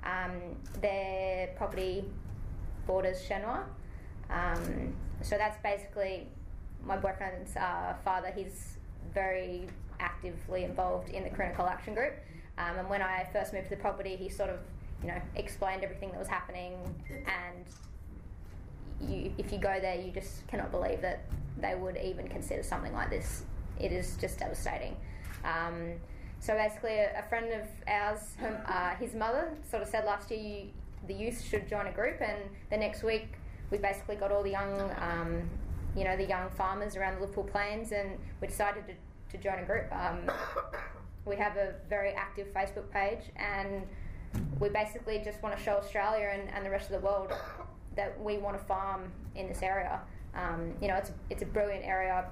[0.05, 2.05] Um, their property
[2.87, 3.63] borders Shenhua.
[4.31, 6.27] Um, so that's basically
[6.85, 8.33] my boyfriend's uh, father.
[8.35, 8.79] He's
[9.15, 9.69] very
[10.01, 12.15] actively involved in the Caroona Coal Action Group.
[12.59, 14.59] Um, and when I first moved to the property, he sort of,
[15.03, 16.75] you know, explained everything that was happening.
[17.09, 17.65] And
[19.09, 21.25] you, if you go there, you just cannot believe that
[21.59, 23.45] they would even consider something like this.
[23.79, 24.97] It is just devastating.
[25.45, 25.95] Um,
[26.43, 28.35] so basically, a, friend of ours,
[28.67, 30.67] uh, his mother, sort of said last year you,
[31.07, 32.37] the youth should join a group, and
[32.69, 33.35] the next week
[33.71, 35.49] we basically got all the young, um,
[35.97, 39.61] you know, the young farmers around the Liverpool Plains, and we decided to, to join
[39.61, 39.87] a group.
[39.95, 40.29] Um,
[41.27, 43.87] we have a very active Facebook page, and
[44.59, 47.33] we basically just want to show Australia and, and the rest of the world
[47.95, 50.01] that we want to farm in this area.
[50.35, 52.25] Um, you know, it's it's a brilliant area.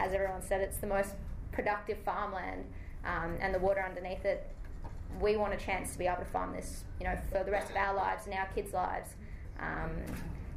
[0.00, 1.10] As everyone said, it's the most
[1.52, 2.64] productive farmland
[3.06, 4.50] um, and the water underneath it.
[5.20, 7.70] We want a chance to be able to farm this, you know, for the rest
[7.70, 9.10] of our lives and our kids' lives.
[9.60, 9.90] Um,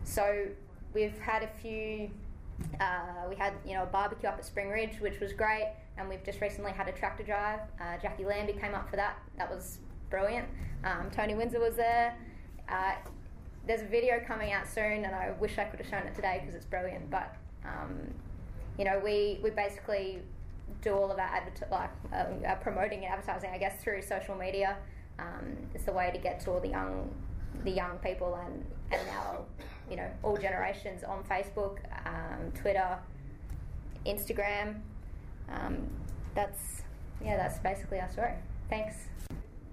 [0.04, 0.48] so
[0.94, 2.10] we've had a few.
[2.82, 6.10] Uh, we had you know a barbecue up at Spring Ridge, which was great, and
[6.10, 7.60] we've just recently had a tractor drive.
[7.80, 9.18] Uh, Jacqui Lambie came up for that.
[9.38, 10.48] That was brilliant.
[10.84, 12.18] Um, Tony Windsor was there.
[12.68, 12.94] Uh,
[13.66, 16.40] there's a video coming out soon, and I wish I could have shown it today
[16.42, 17.10] because it's brilliant.
[17.10, 18.14] But um,
[18.78, 20.22] you know, we we basically
[20.82, 24.78] do all of our adver- like uh, promoting and advertising, I guess, through social media.
[25.18, 27.14] Um, it's the way to get to all the young,
[27.64, 29.46] the young people and and now,
[29.90, 32.98] you know, all generations on Facebook, um, Twitter,
[34.06, 34.80] Instagram.
[35.50, 35.88] Um,
[36.34, 36.84] that's
[37.24, 38.34] yeah, that's basically our story.
[38.70, 38.96] Thanks.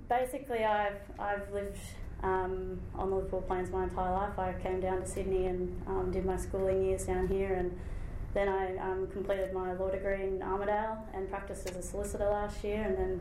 [0.09, 1.79] Basically, I've I've lived
[2.23, 4.39] um, on the Liverpool Plains my entire life.
[4.39, 7.79] I came down to Sydney and um, did my schooling years down here and
[8.37, 12.63] then I um, completed my law degree in Armidale and practiced as a solicitor last
[12.63, 13.21] year, and then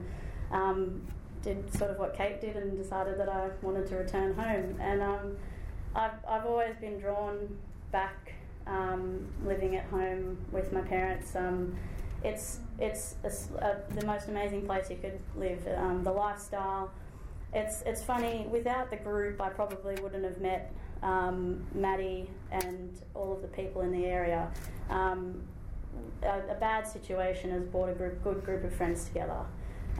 [0.52, 1.02] um,
[1.42, 4.76] did sort of what Kate did and decided that I wanted to return home.
[4.82, 5.38] And um,
[5.96, 7.58] I've, I've always been drawn
[7.92, 8.34] back
[8.68, 11.36] um, living at home with my parents.
[11.36, 11.76] Um,
[12.24, 13.30] it's it's a,
[13.64, 15.66] a, the most amazing place you could live.
[15.78, 16.92] Um, the lifestyle.
[17.54, 18.48] It's it's funny.
[18.52, 20.74] Without the group, I probably wouldn't have met
[21.06, 24.52] um, Maddie and all of the people in the area.
[24.90, 25.42] Um,
[26.24, 29.46] a, a, bad situation has brought a group, good group of friends together.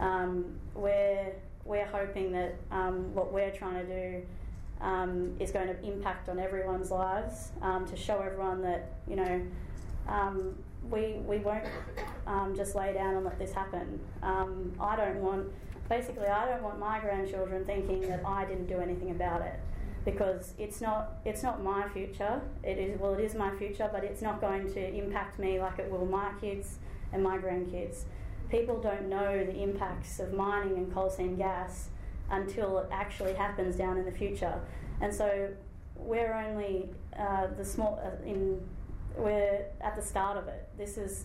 [0.00, 1.32] Um, we're,
[1.64, 4.26] we're hoping that um, what we're trying to do
[4.84, 9.40] um, is going to impact on everyone's lives um, to show everyone that, you know,
[10.90, 11.64] we, we won't
[12.56, 14.00] just lay down and let this happen.
[14.22, 15.46] I don't want,
[15.88, 19.58] basically, I don't want my grandchildren thinking that I didn't do anything about it
[20.06, 22.40] because it's not it's not my future.
[22.62, 25.78] It is well, it is my future, but it's not going to impact me like
[25.78, 26.78] it will my kids
[27.12, 28.04] and my grandkids.
[28.48, 31.88] People don't know the impacts of mining and coal seam gas
[32.30, 34.60] until it actually happens down in the future,
[35.02, 35.50] and so
[35.96, 36.88] we're only
[37.18, 38.60] uh, the small uh, in
[39.16, 40.68] we're at the start of it.
[40.78, 41.24] This is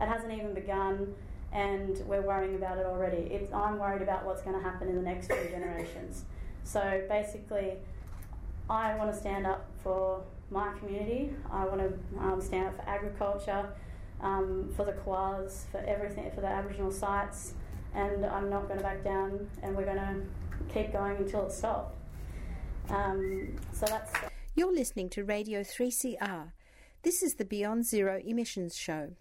[0.00, 1.14] it hasn't even begun,
[1.52, 3.22] and we're worrying about it already.
[3.34, 6.24] It's, I'm worried about what's going to happen in the next few generations.
[6.62, 7.78] So basically
[8.70, 11.34] I want to stand up for my community.
[11.50, 13.68] I want to um, stand up for agriculture,
[14.20, 17.54] um, for the koalas, for everything, for the Aboriginal sites,
[17.94, 19.50] and I'm not going to back down.
[19.64, 20.22] And we're going to
[20.72, 21.96] keep going until it's stopped.
[22.90, 24.12] Um, so that's.
[24.54, 26.52] You're listening to Radio 3CR.
[27.02, 29.12] This is the Beyond Zero Emissions Show.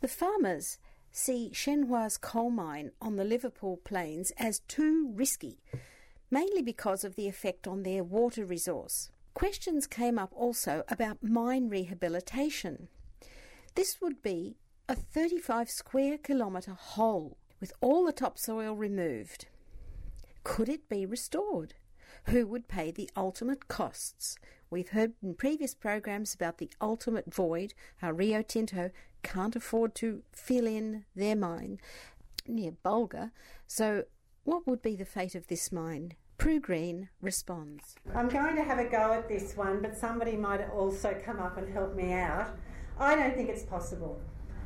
[0.00, 0.78] The farmers
[1.12, 5.58] see Shenhua's coal mine on the Liverpool plains as too risky,
[6.30, 9.10] mainly because of the effect on their water resource.
[9.34, 12.88] Questions came up also about mine rehabilitation.
[13.74, 14.56] This would be
[14.88, 19.46] a 35 square kilometre hole with all the topsoil removed.
[20.44, 21.74] Could it be restored?
[22.26, 24.36] Who would pay the ultimate costs?
[24.70, 28.90] We've heard in previous programs about the ultimate void, how Rio Tinto
[29.22, 31.78] can't afford to fill in their mine
[32.46, 33.32] near Bulga.
[33.66, 34.04] So,
[34.46, 36.14] what would be the fate of this mine?
[36.38, 37.96] Prue Green responds.
[38.14, 41.58] I'm going to have a go at this one, but somebody might also come up
[41.58, 42.56] and help me out.
[42.98, 44.20] I don't think it's possible.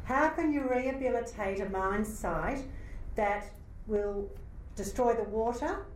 [0.05, 2.65] How can you rehabilitate a mine site
[3.17, 3.51] that
[3.87, 4.31] will
[4.77, 5.87] destroy the water?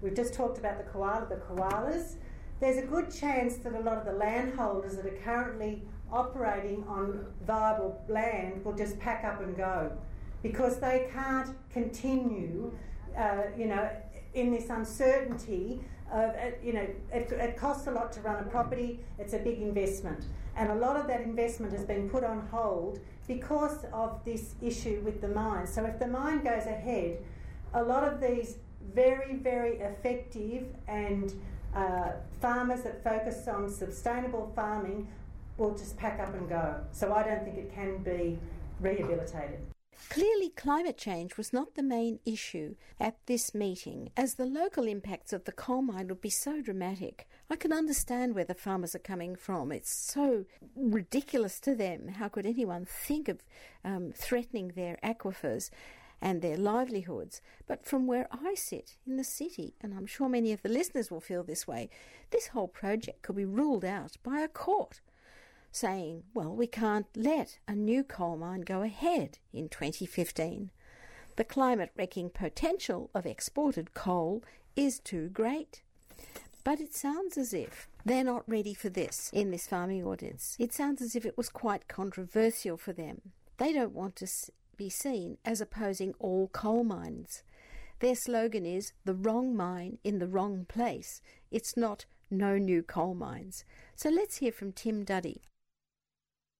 [0.00, 2.14] We've just talked about the koala, the koalas.
[2.60, 7.26] There's a good chance that a lot of the landholders that are currently operating on
[7.46, 9.92] viable land will just pack up and go
[10.42, 12.72] because they can't continue,
[13.16, 13.88] uh, you know,
[14.34, 15.80] in this uncertainty
[16.12, 19.38] of, uh, you know, it, it costs a lot to run a property, it's a
[19.38, 20.24] big investment.
[20.56, 25.00] And a lot of that investment has been put on hold because of this issue
[25.04, 25.66] with the mine.
[25.66, 27.18] So if the mine goes ahead,
[27.74, 28.58] a lot of these
[28.94, 31.32] very, very effective and
[31.74, 35.08] uh, farmers that focus on sustainable farming
[35.58, 36.76] will just pack up and go.
[36.92, 38.38] So I don't think it can be
[38.80, 39.60] rehabilitated.
[40.08, 45.32] Clearly, climate change was not the main issue at this meeting, as the local impacts
[45.32, 47.26] of the coal mine would be so dramatic.
[47.50, 49.72] I can understand where the farmers are coming from.
[49.72, 50.44] It's so
[50.74, 52.08] ridiculous to them.
[52.08, 53.42] How could anyone think of
[53.84, 55.70] um, threatening their aquifers?
[56.20, 57.42] and their livelihoods.
[57.66, 61.10] But from where I sit in the city, and I'm sure many of the listeners
[61.10, 61.90] will feel this way,
[62.30, 65.00] this whole project could be ruled out by a court
[65.76, 70.70] saying, well, we can't let a new coal mine go ahead in 2015.
[71.36, 74.42] The climate wrecking potential of exported coal
[74.74, 75.82] is too great.
[76.64, 80.56] But it sounds as if they're not ready for this in this farming audience.
[80.58, 83.20] It sounds as if it was quite controversial for them.
[83.58, 84.28] They don't want to
[84.76, 87.42] be seen as opposing all coal mines.
[88.00, 91.20] Their slogan is the wrong mine in the wrong place.
[91.50, 93.64] It's not no new coal mines.
[93.94, 95.42] So let's hear from Tim Duddy.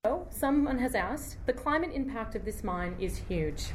[0.07, 3.73] Oh, someone has asked, the climate impact of this mine is huge.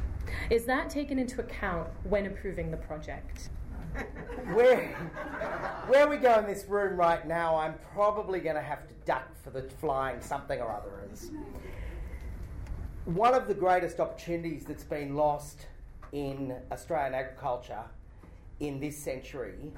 [0.48, 3.50] Is that taken into account when approving the project?
[4.54, 4.94] where,
[5.88, 9.28] where we go in this room right now, I'm probably going to have to duck
[9.44, 11.06] for the flying something or other.
[13.04, 15.66] One of the greatest opportunities that's been lost
[16.12, 17.84] in Australian agriculture
[18.58, 19.70] in this century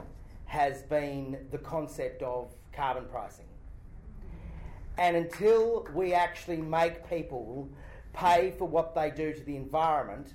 [0.44, 3.46] has been the concept of carbon pricing.
[4.96, 7.68] And until we actually make people
[8.12, 10.34] pay for what they do to the environment,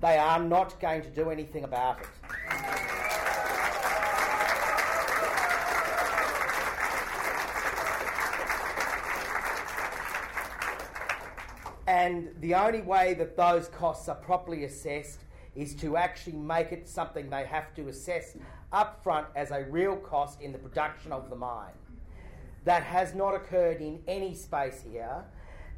[0.00, 2.08] they are not going to do anything about it.
[11.86, 15.20] And the only way that those costs are properly assessed
[15.54, 18.36] is to actually make it something they have to assess
[18.72, 21.74] upfront as a real cost in the production of the mine.
[22.64, 25.24] That has not occurred in any space here,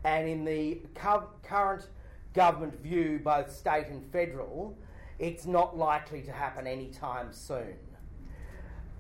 [0.05, 1.89] and in the cu- current
[2.35, 4.77] government view, both state and federal,
[5.19, 7.77] it's not likely to happen anytime soon.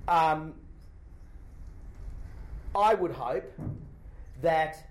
[0.08, 0.54] Um,
[2.74, 3.52] I would hope
[4.40, 4.88] that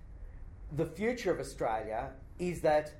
[0.76, 2.92] the future of Australia is that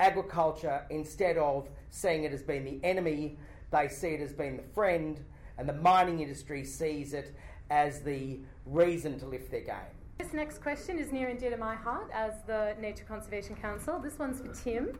[0.00, 3.38] agriculture, instead of seeing it as being the enemy,
[3.70, 5.20] they see it as being the friend,
[5.58, 7.34] and the mining industry sees it
[7.70, 9.94] as the reason to lift their game.
[10.18, 13.98] This next question is near and dear to my heart as the Nature Conservation Council.
[13.98, 14.96] This one's for Tim.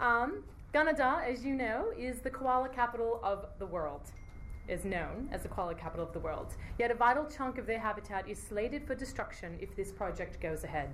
[0.00, 4.02] Um, Gunnedah, as you know, is the koala capital of the world,
[4.68, 6.54] is known as the koala capital of the world.
[6.78, 10.64] Yet a vital chunk of their habitat is slated for destruction if this project goes
[10.64, 10.90] ahead.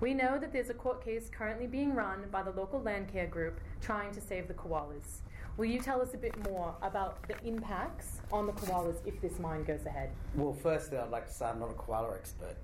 [0.00, 3.60] We know that there's a court case currently being run by the local Landcare group
[3.80, 5.22] trying to save the koalas.
[5.56, 9.38] Will you tell us a bit more about the impacts on the koalas if this
[9.38, 10.10] mine goes ahead?
[10.34, 12.56] Well, firstly, I'd like to say I'm not a koala expert.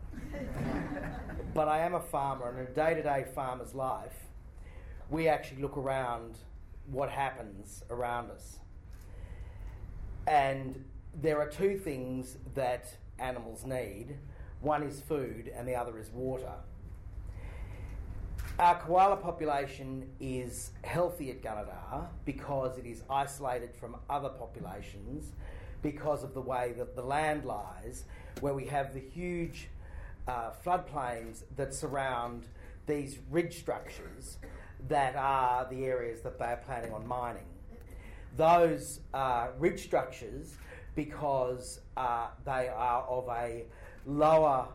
[1.55, 4.27] but I am a farmer, and in a day to day farmer's life,
[5.09, 6.37] we actually look around
[6.91, 8.59] what happens around us.
[10.27, 10.85] And
[11.15, 14.19] there are two things that animals need
[14.63, 16.53] one is food, and the other is water.
[18.63, 25.33] Our koala population is healthy at Gunnedah because it is isolated from other populations
[25.83, 28.05] because of the way that the land lies,
[28.39, 29.69] where we have the huge
[30.29, 32.45] uh, floodplains that surround
[32.87, 34.39] these ridge structures
[34.89, 37.51] that are the areas that they're planning on mining.
[38.37, 40.55] Those uh, ridge structures,
[40.95, 43.65] because uh, they are of a
[44.07, 44.69] lower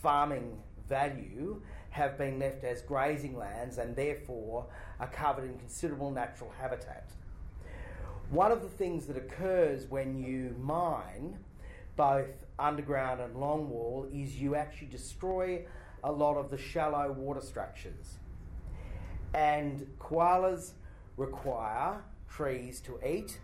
[0.00, 0.56] farming
[0.88, 1.60] value,
[1.96, 4.66] have been left as grazing lands and therefore
[5.00, 7.08] are covered in considerable natural habitat.
[8.28, 11.38] One of the things that occurs when you mine,
[11.96, 12.28] both
[12.58, 15.64] underground and longwall, is you actually destroy
[16.04, 18.18] a lot of the shallow water structures.
[19.32, 20.72] And koalas
[21.16, 23.38] require trees to eat,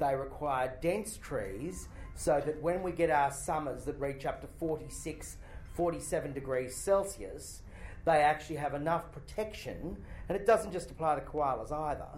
[0.00, 1.86] they require dense trees
[2.16, 5.36] so that when we get our summers that reach up to 46,
[5.74, 7.62] 47 degrees Celsius,
[8.04, 9.96] they actually have enough protection,
[10.28, 12.08] and it doesn't just apply to koalas either,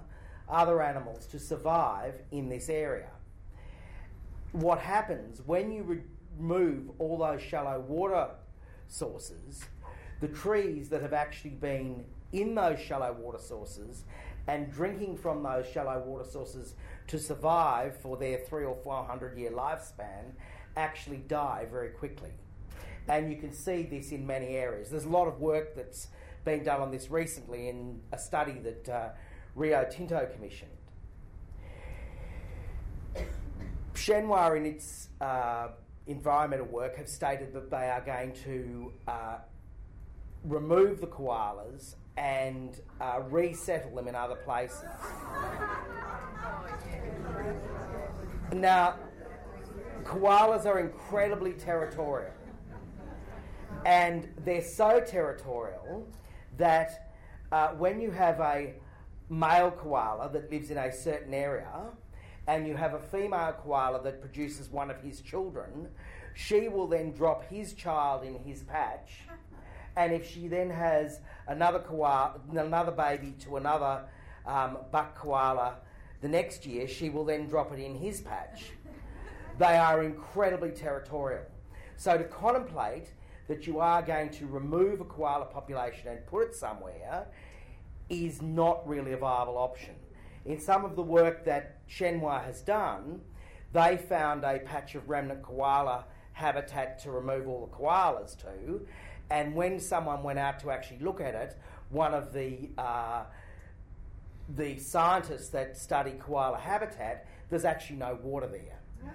[0.49, 3.11] other animals to survive in this area.
[4.53, 6.03] What happens when you
[6.39, 8.29] remove all those shallow water
[8.89, 9.65] sources,
[10.21, 14.05] the trees that have actually been in those shallow water sources
[14.47, 16.75] and drinking from those shallow water sources
[17.07, 20.33] to survive for their three or four hundred year lifespan
[20.77, 22.31] actually die very quickly.
[23.09, 24.91] And you can see this in many areas.
[24.91, 26.09] There's a lot of work that's
[26.45, 29.09] been done on this recently in a study that uh,
[29.55, 30.71] Rio Tinto commissioned.
[33.95, 35.69] Shenhua, in its uh,
[36.07, 39.37] environmental work, have stated that they are going to uh,
[40.45, 44.85] remove the koalas and uh, resettle them in other places.
[48.53, 48.97] Now,
[50.05, 52.33] koalas are incredibly territorial.
[53.85, 56.07] And they're so territorial
[56.57, 57.13] that
[57.53, 58.75] uh, when you have a
[59.29, 61.69] male koala that lives in a certain area
[62.47, 65.89] and you have a female koala that produces one of his children,
[66.35, 69.21] she will then drop his child in his patch.
[69.97, 74.05] And if she then has another koala, another baby to another
[74.47, 75.77] um, buck koala
[76.21, 78.65] the next year, she will then drop it in his patch.
[79.57, 81.45] They are incredibly territorial.
[81.97, 83.07] So to contemplate
[83.49, 87.27] that you are going to remove a koala population and put it somewhere
[88.09, 89.95] is not really a viable option.
[90.45, 93.21] In some of the work that Shenhua has done,
[93.73, 98.87] they found a patch of remnant koala habitat to remove all the koalas to,
[99.31, 101.57] and when someone went out to actually look at it,
[101.91, 103.25] one of the uh,
[104.57, 108.79] the scientists that study koala habitat, there's actually no water there.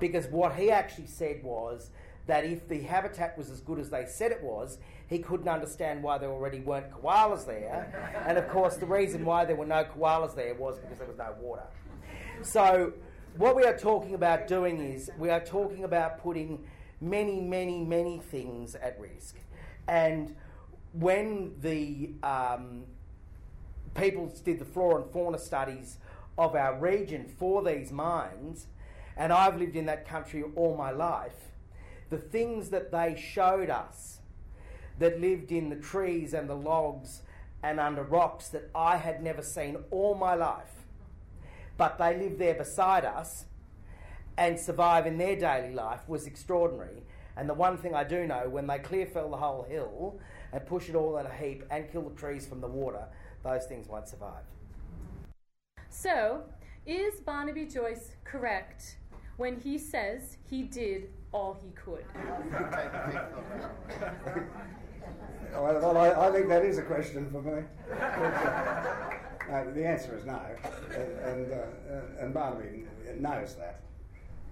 [0.00, 1.90] Because what he actually said was
[2.26, 6.02] that if the habitat was as good as they said it was, he couldn't understand
[6.02, 8.24] why there already weren't koalas there.
[8.26, 11.18] And of course, the reason why there were no koalas there was because there was
[11.18, 11.66] no water.
[12.42, 12.92] So,
[13.36, 16.64] what we are talking about doing is we are talking about putting
[17.00, 19.36] many, many, many things at risk.
[19.88, 20.34] And
[20.92, 22.84] when the um,
[23.94, 25.98] people did the flora and fauna studies
[26.38, 28.66] of our region for these mines,
[29.16, 31.51] and I've lived in that country all my life,
[32.12, 34.18] the things that they showed us
[34.98, 37.22] that lived in the trees and the logs
[37.62, 40.84] and under rocks that I had never seen all my life,
[41.78, 43.46] but they live there beside us
[44.36, 47.02] and survive in their daily life was extraordinary.
[47.34, 50.20] And the one thing I do know, when they clear fell the whole hill
[50.52, 53.06] and push it all in a heap and kill the trees from the water,
[53.42, 54.44] those things won't survive.
[55.88, 56.42] So,
[56.84, 58.96] is Barnaby Joyce correct
[59.42, 62.04] when he says he did all he could?
[65.52, 67.64] well, I, I, think that is a question for me.
[69.50, 70.40] uh, the answer is no,
[70.94, 72.84] and, and, uh, and Barnaby
[73.18, 73.80] knows that.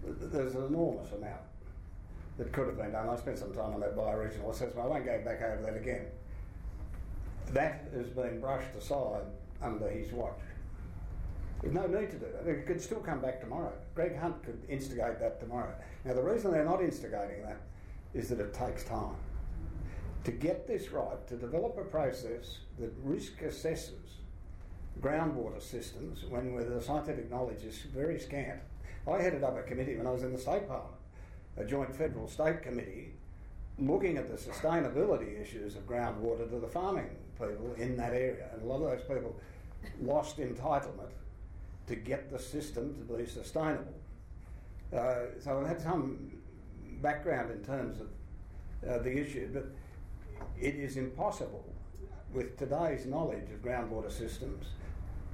[0.03, 1.43] There's an enormous amount
[2.39, 3.09] that could have been done.
[3.09, 4.87] I spent some time on that bioregional assessment.
[4.87, 6.07] I won't go back over that again.
[7.53, 9.23] That has been brushed aside
[9.63, 10.41] under his watch.
[11.63, 12.51] There's no need to do that.
[12.51, 13.73] It could still come back tomorrow.
[13.95, 15.75] Greg Hunt could instigate that tomorrow.
[16.05, 17.61] Now, the reason they're not instigating that
[18.15, 19.15] is that it takes time.
[20.25, 24.21] To get this right, to develop a process that risk assesses
[25.01, 28.61] groundwater systems when the scientific knowledge is very scant.
[29.09, 30.97] I headed up a committee when I was in the state parliament,
[31.57, 33.13] a joint federal state committee,
[33.79, 38.51] looking at the sustainability issues of groundwater to the farming people in that area.
[38.53, 39.35] And a lot of those people
[40.03, 41.13] lost entitlement
[41.91, 43.95] to get the system to be sustainable.
[44.97, 46.31] Uh, so I've had some
[47.03, 49.67] background in terms of uh, the issue, but
[50.57, 51.65] it is impossible
[52.33, 54.67] with today's knowledge of groundwater systems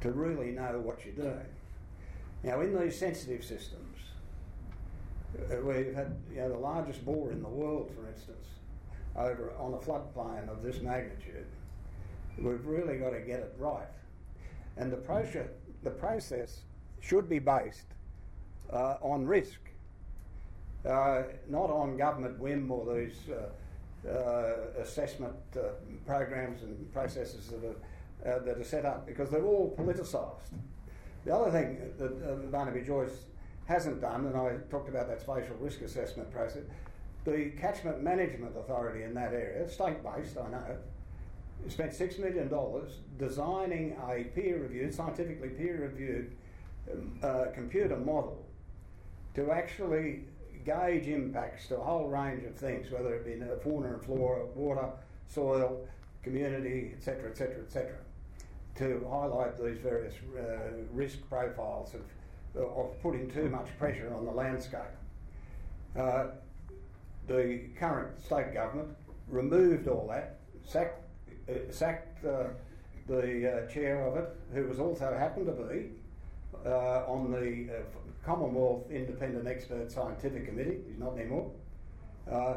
[0.01, 1.47] to really know what you're doing.
[2.43, 3.99] Now, in these sensitive systems,
[5.39, 8.47] uh, we've had you know, the largest bore in the world, for instance,
[9.15, 11.47] over on a floodplain of this magnitude,
[12.39, 13.89] We've really got to get it right.
[14.77, 15.49] And the process,
[15.87, 16.63] the process
[17.01, 17.87] should be based
[18.73, 19.61] uh, on risk,
[20.85, 23.49] uh, not on government whim or these uh,
[24.09, 25.35] uh assessment
[26.05, 27.65] programs and processes that
[28.29, 30.53] are, that are set up, because they're all politicised.
[31.25, 33.25] The other thing that Barnaby Joyce
[33.67, 36.65] hasn't done, and I talked about that spatial risk assessment process,
[37.25, 40.77] the Catchment Management Authority in that area, state based, I know,
[41.69, 42.51] spent $6 million
[43.19, 46.33] designing a peer reviewed, scientifically peer reviewed
[46.93, 48.45] um, uh, computer model
[49.35, 50.25] to actually
[50.65, 54.45] gauge impacts to a whole range of things, whether it be the fauna and flora,
[54.55, 54.89] water,
[55.29, 55.87] soil,
[56.23, 57.93] community, etc., etc., etc.,
[58.77, 60.43] to highlight these various uh,
[60.93, 64.81] risk profiles of, of putting too much pressure on the landscape.
[65.97, 66.27] Uh,
[67.27, 68.89] the current state government
[69.29, 71.06] removed all that, sacked, uh,
[71.71, 72.45] sacked uh,
[73.09, 75.91] the uh, chair of it, who was also happened to be
[76.65, 77.83] uh, on the uh,
[78.25, 80.79] Commonwealth Independent Expert Scientific Committee.
[80.89, 81.51] He's not anymore.
[82.31, 82.55] Uh,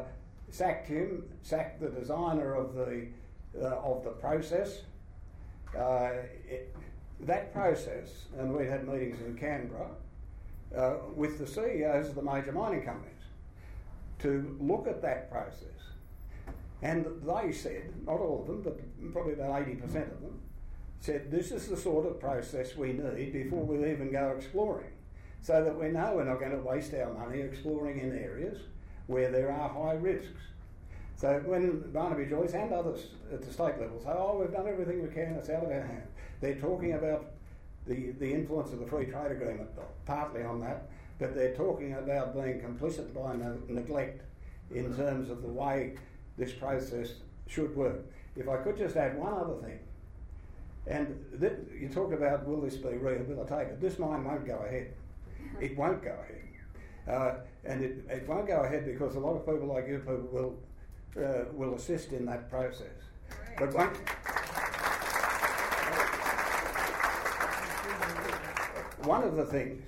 [0.50, 3.06] sacked him, sacked the designer of the
[3.62, 4.82] of the process.
[5.74, 6.74] It,
[7.20, 9.90] that process, and we had meetings in Canberra
[11.14, 13.12] with the CEOs of the major mining companies
[14.20, 15.89] to look at that process.
[16.82, 20.40] And they said, not all of them, but probably about 80% of them,
[21.00, 24.90] said this is the sort of process we need before we even go exploring.
[25.42, 28.58] So that we know we're not going to waste our money exploring in areas
[29.06, 30.40] where there are high risks.
[31.16, 35.02] So when Barnaby Joyce and others at the state level say, oh, we've done everything
[35.02, 36.10] we can, it's out of our hands,
[36.40, 37.32] they're talking about
[37.86, 39.68] the, the influence of the free trade agreement,
[40.06, 43.36] partly on that, but they're talking about being complicit by
[43.68, 44.22] neglect
[44.70, 45.94] in terms of the way
[46.40, 47.12] this process
[47.46, 48.04] should work.
[48.34, 49.78] If I could just add one other thing,
[50.86, 53.80] and th- you talk about will this be rehabilitated?
[53.80, 54.94] This mine won't go ahead.
[55.60, 56.48] It won't go ahead.
[57.08, 57.34] Uh,
[57.64, 60.56] and it, it won't go ahead because a lot of people like you people will,
[61.22, 62.86] uh, will assist in that process.
[63.58, 63.88] But one,
[69.08, 69.82] one of the things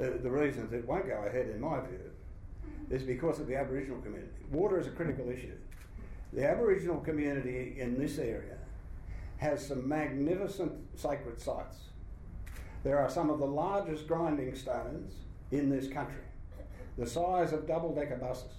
[0.00, 2.10] uh, the reasons it won't go ahead, in my view,
[2.90, 4.32] is because of the Aboriginal community.
[4.50, 5.54] Water is a critical issue.
[6.32, 8.56] The Aboriginal community in this area
[9.38, 11.76] has some magnificent sacred sites.
[12.82, 15.12] There are some of the largest grinding stones
[15.50, 16.22] in this country,
[16.96, 18.52] the size of double decker buses,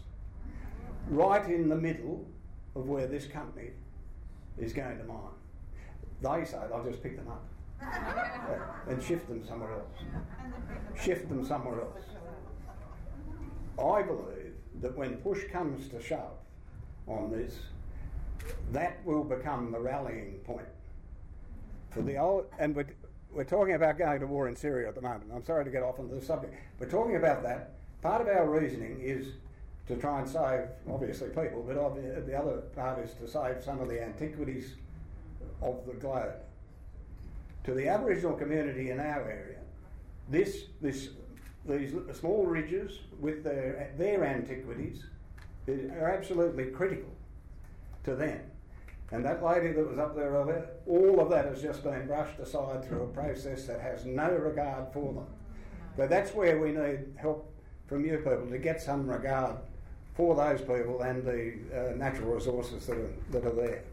[1.10, 2.26] right in the middle
[2.76, 3.72] of where this company
[4.58, 5.18] is going to mine.
[6.22, 7.46] They say they'll just pick them up
[8.88, 11.02] and shift them somewhere else.
[11.02, 12.11] Shift them somewhere else.
[13.80, 16.38] I believe that when push comes to shove
[17.08, 17.58] on this,
[18.72, 20.68] that will become the rallying point
[21.90, 22.46] for the old.
[22.60, 22.88] And we're,
[23.32, 25.32] we're talking about going to war in Syria at the moment.
[25.34, 26.54] I'm sorry to get off on the subject.
[26.80, 27.74] We're talking about that.
[28.02, 29.28] Part of our reasoning is
[29.88, 31.76] to try and save, obviously, people, but
[32.26, 34.76] the other part is to save some of the antiquities
[35.62, 36.34] of the globe
[37.64, 39.60] to the Aboriginal community in our area,
[40.30, 41.10] this, this,
[41.66, 45.06] these small ridges with their, their antiquities
[45.68, 47.10] are absolutely critical
[48.04, 48.42] to them.
[49.12, 52.40] And that lady that was up there earlier, all of that has just been brushed
[52.40, 55.28] aside through a process that has no regard for them.
[55.98, 57.54] But that's where we need help
[57.88, 59.58] from you people to get some regard
[60.16, 63.84] for those people and the uh, natural resources that are, that are there.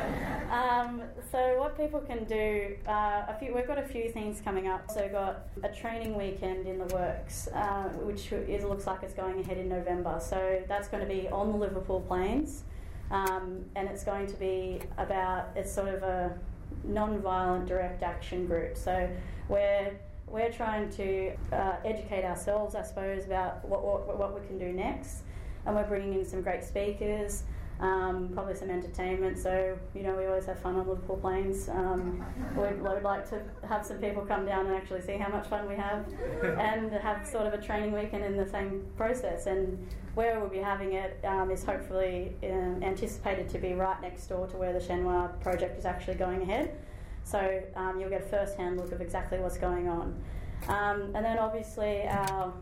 [0.50, 4.66] Um, so what people can do, uh, a few, we've got a few things coming
[4.66, 4.90] up.
[4.90, 9.14] So we've got a training weekend in the works, uh, which is, looks like it's
[9.14, 10.18] going ahead in November.
[10.20, 12.64] So that's going to be on the Liverpool Plains,
[13.12, 16.36] um, and it's going to be about it's sort of a
[16.82, 18.76] non-violent direct action group.
[18.76, 19.08] So
[19.48, 19.92] we're
[20.26, 24.72] we're trying to uh, educate ourselves, I suppose, about what, what what we can do
[24.72, 25.22] next,
[25.64, 27.44] and we're bringing in some great speakers
[27.80, 29.38] um, probably some entertainment.
[29.38, 31.68] So, you know, we always have fun on Liverpool Plains.
[31.68, 32.24] Um,
[32.56, 35.66] we'd, we'd, like to have some people come down and actually see how much fun
[35.66, 36.06] we have
[36.58, 39.46] and have sort of a training weekend in the same process.
[39.46, 39.78] And
[40.14, 44.46] where we'll be having it um, is hopefully um, anticipated to be right next door
[44.48, 46.76] to where the Shenhua project is actually going ahead.
[47.24, 50.22] So um, you'll get a first hand look of exactly what's going on.
[50.68, 52.52] Um, and then obviously, our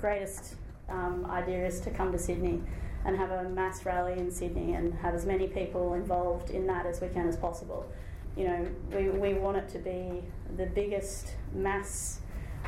[0.00, 0.56] greatest
[0.90, 2.60] idea is to come to Sydney
[3.04, 6.86] and have a mass rally in Sydney and have as many people involved in that
[6.86, 7.86] as we can as possible.
[8.36, 10.22] You know, we, we want it to be
[10.56, 12.20] the biggest mass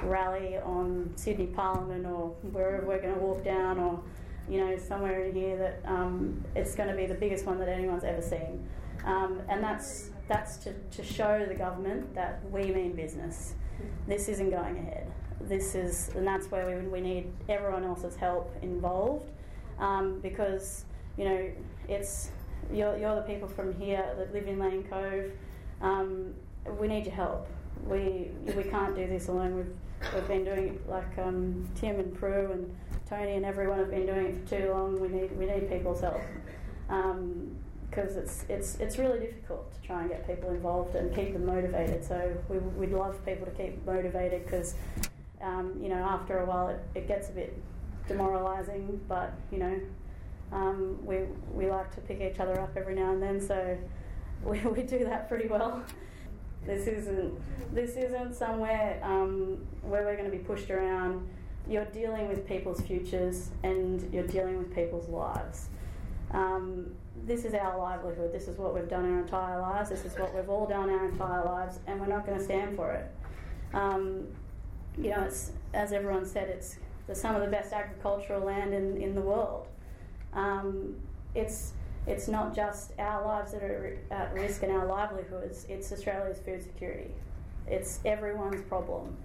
[0.03, 4.03] rally on Sydney Parliament or wherever we're going to walk down or
[4.49, 7.68] you know, somewhere in here that um, it's going to be the biggest one that
[7.68, 8.66] anyone's ever seen.
[9.05, 13.55] Um, and that's, that's to, to show the government that we mean business.
[14.07, 15.11] This isn't going ahead.
[15.41, 19.30] This is, and that's where we, we need everyone else's help involved
[19.79, 20.85] um, because,
[21.16, 21.51] you know,
[21.89, 22.31] it's,
[22.72, 25.31] you're, you're the people from here that live in Lane Cove.
[25.81, 26.35] Um,
[26.79, 27.47] we need your help.
[27.87, 29.57] We, we can't do this alone.
[29.57, 32.75] We've, we've been doing it like um, Tim and Prue and
[33.09, 35.01] Tony and everyone have been doing it for too long.
[35.01, 36.22] We need, we need people's help.
[37.91, 41.45] because it's, it's, it's really difficult to try and get people involved and keep them
[41.45, 42.05] motivated.
[42.05, 44.75] So we, we'd love people to keep motivated because,
[45.43, 47.61] um, you know, after a while it, it gets a bit
[48.09, 49.80] demoralising, but, you know,
[50.52, 51.18] um, we,
[51.52, 53.76] we like to pick each other up every now and then, so
[54.44, 55.82] we, we do that pretty well.
[56.66, 61.28] This isn't, this isn't somewhere um, where we're going to be pushed around.
[61.68, 65.68] You're dealing with people's futures and you're dealing with people's lives.
[66.30, 66.94] Um,
[67.26, 68.32] this is our livelihood.
[68.32, 69.90] This is what we've done our entire lives.
[69.90, 72.76] This is what we've all done our entire lives, and we're not going to stand
[72.76, 73.11] for it.
[73.72, 74.26] Um,
[74.98, 76.76] you know, it's as everyone said, it's
[77.07, 79.66] the, some of the best agricultural land in, in the world.
[80.32, 80.96] Um,
[81.34, 81.72] it's
[82.07, 85.64] it's not just our lives that are at risk and our livelihoods.
[85.70, 87.11] It's Australia's food security.
[87.66, 89.16] It's everyone's problem.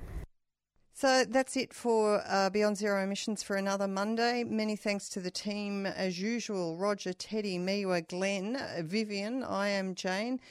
[0.93, 4.43] So that's it for uh, Beyond Zero Emissions for another Monday.
[4.43, 10.41] Many thanks to the team as usual Roger, Teddy, Miwa, Glenn, Vivian, I am Jane.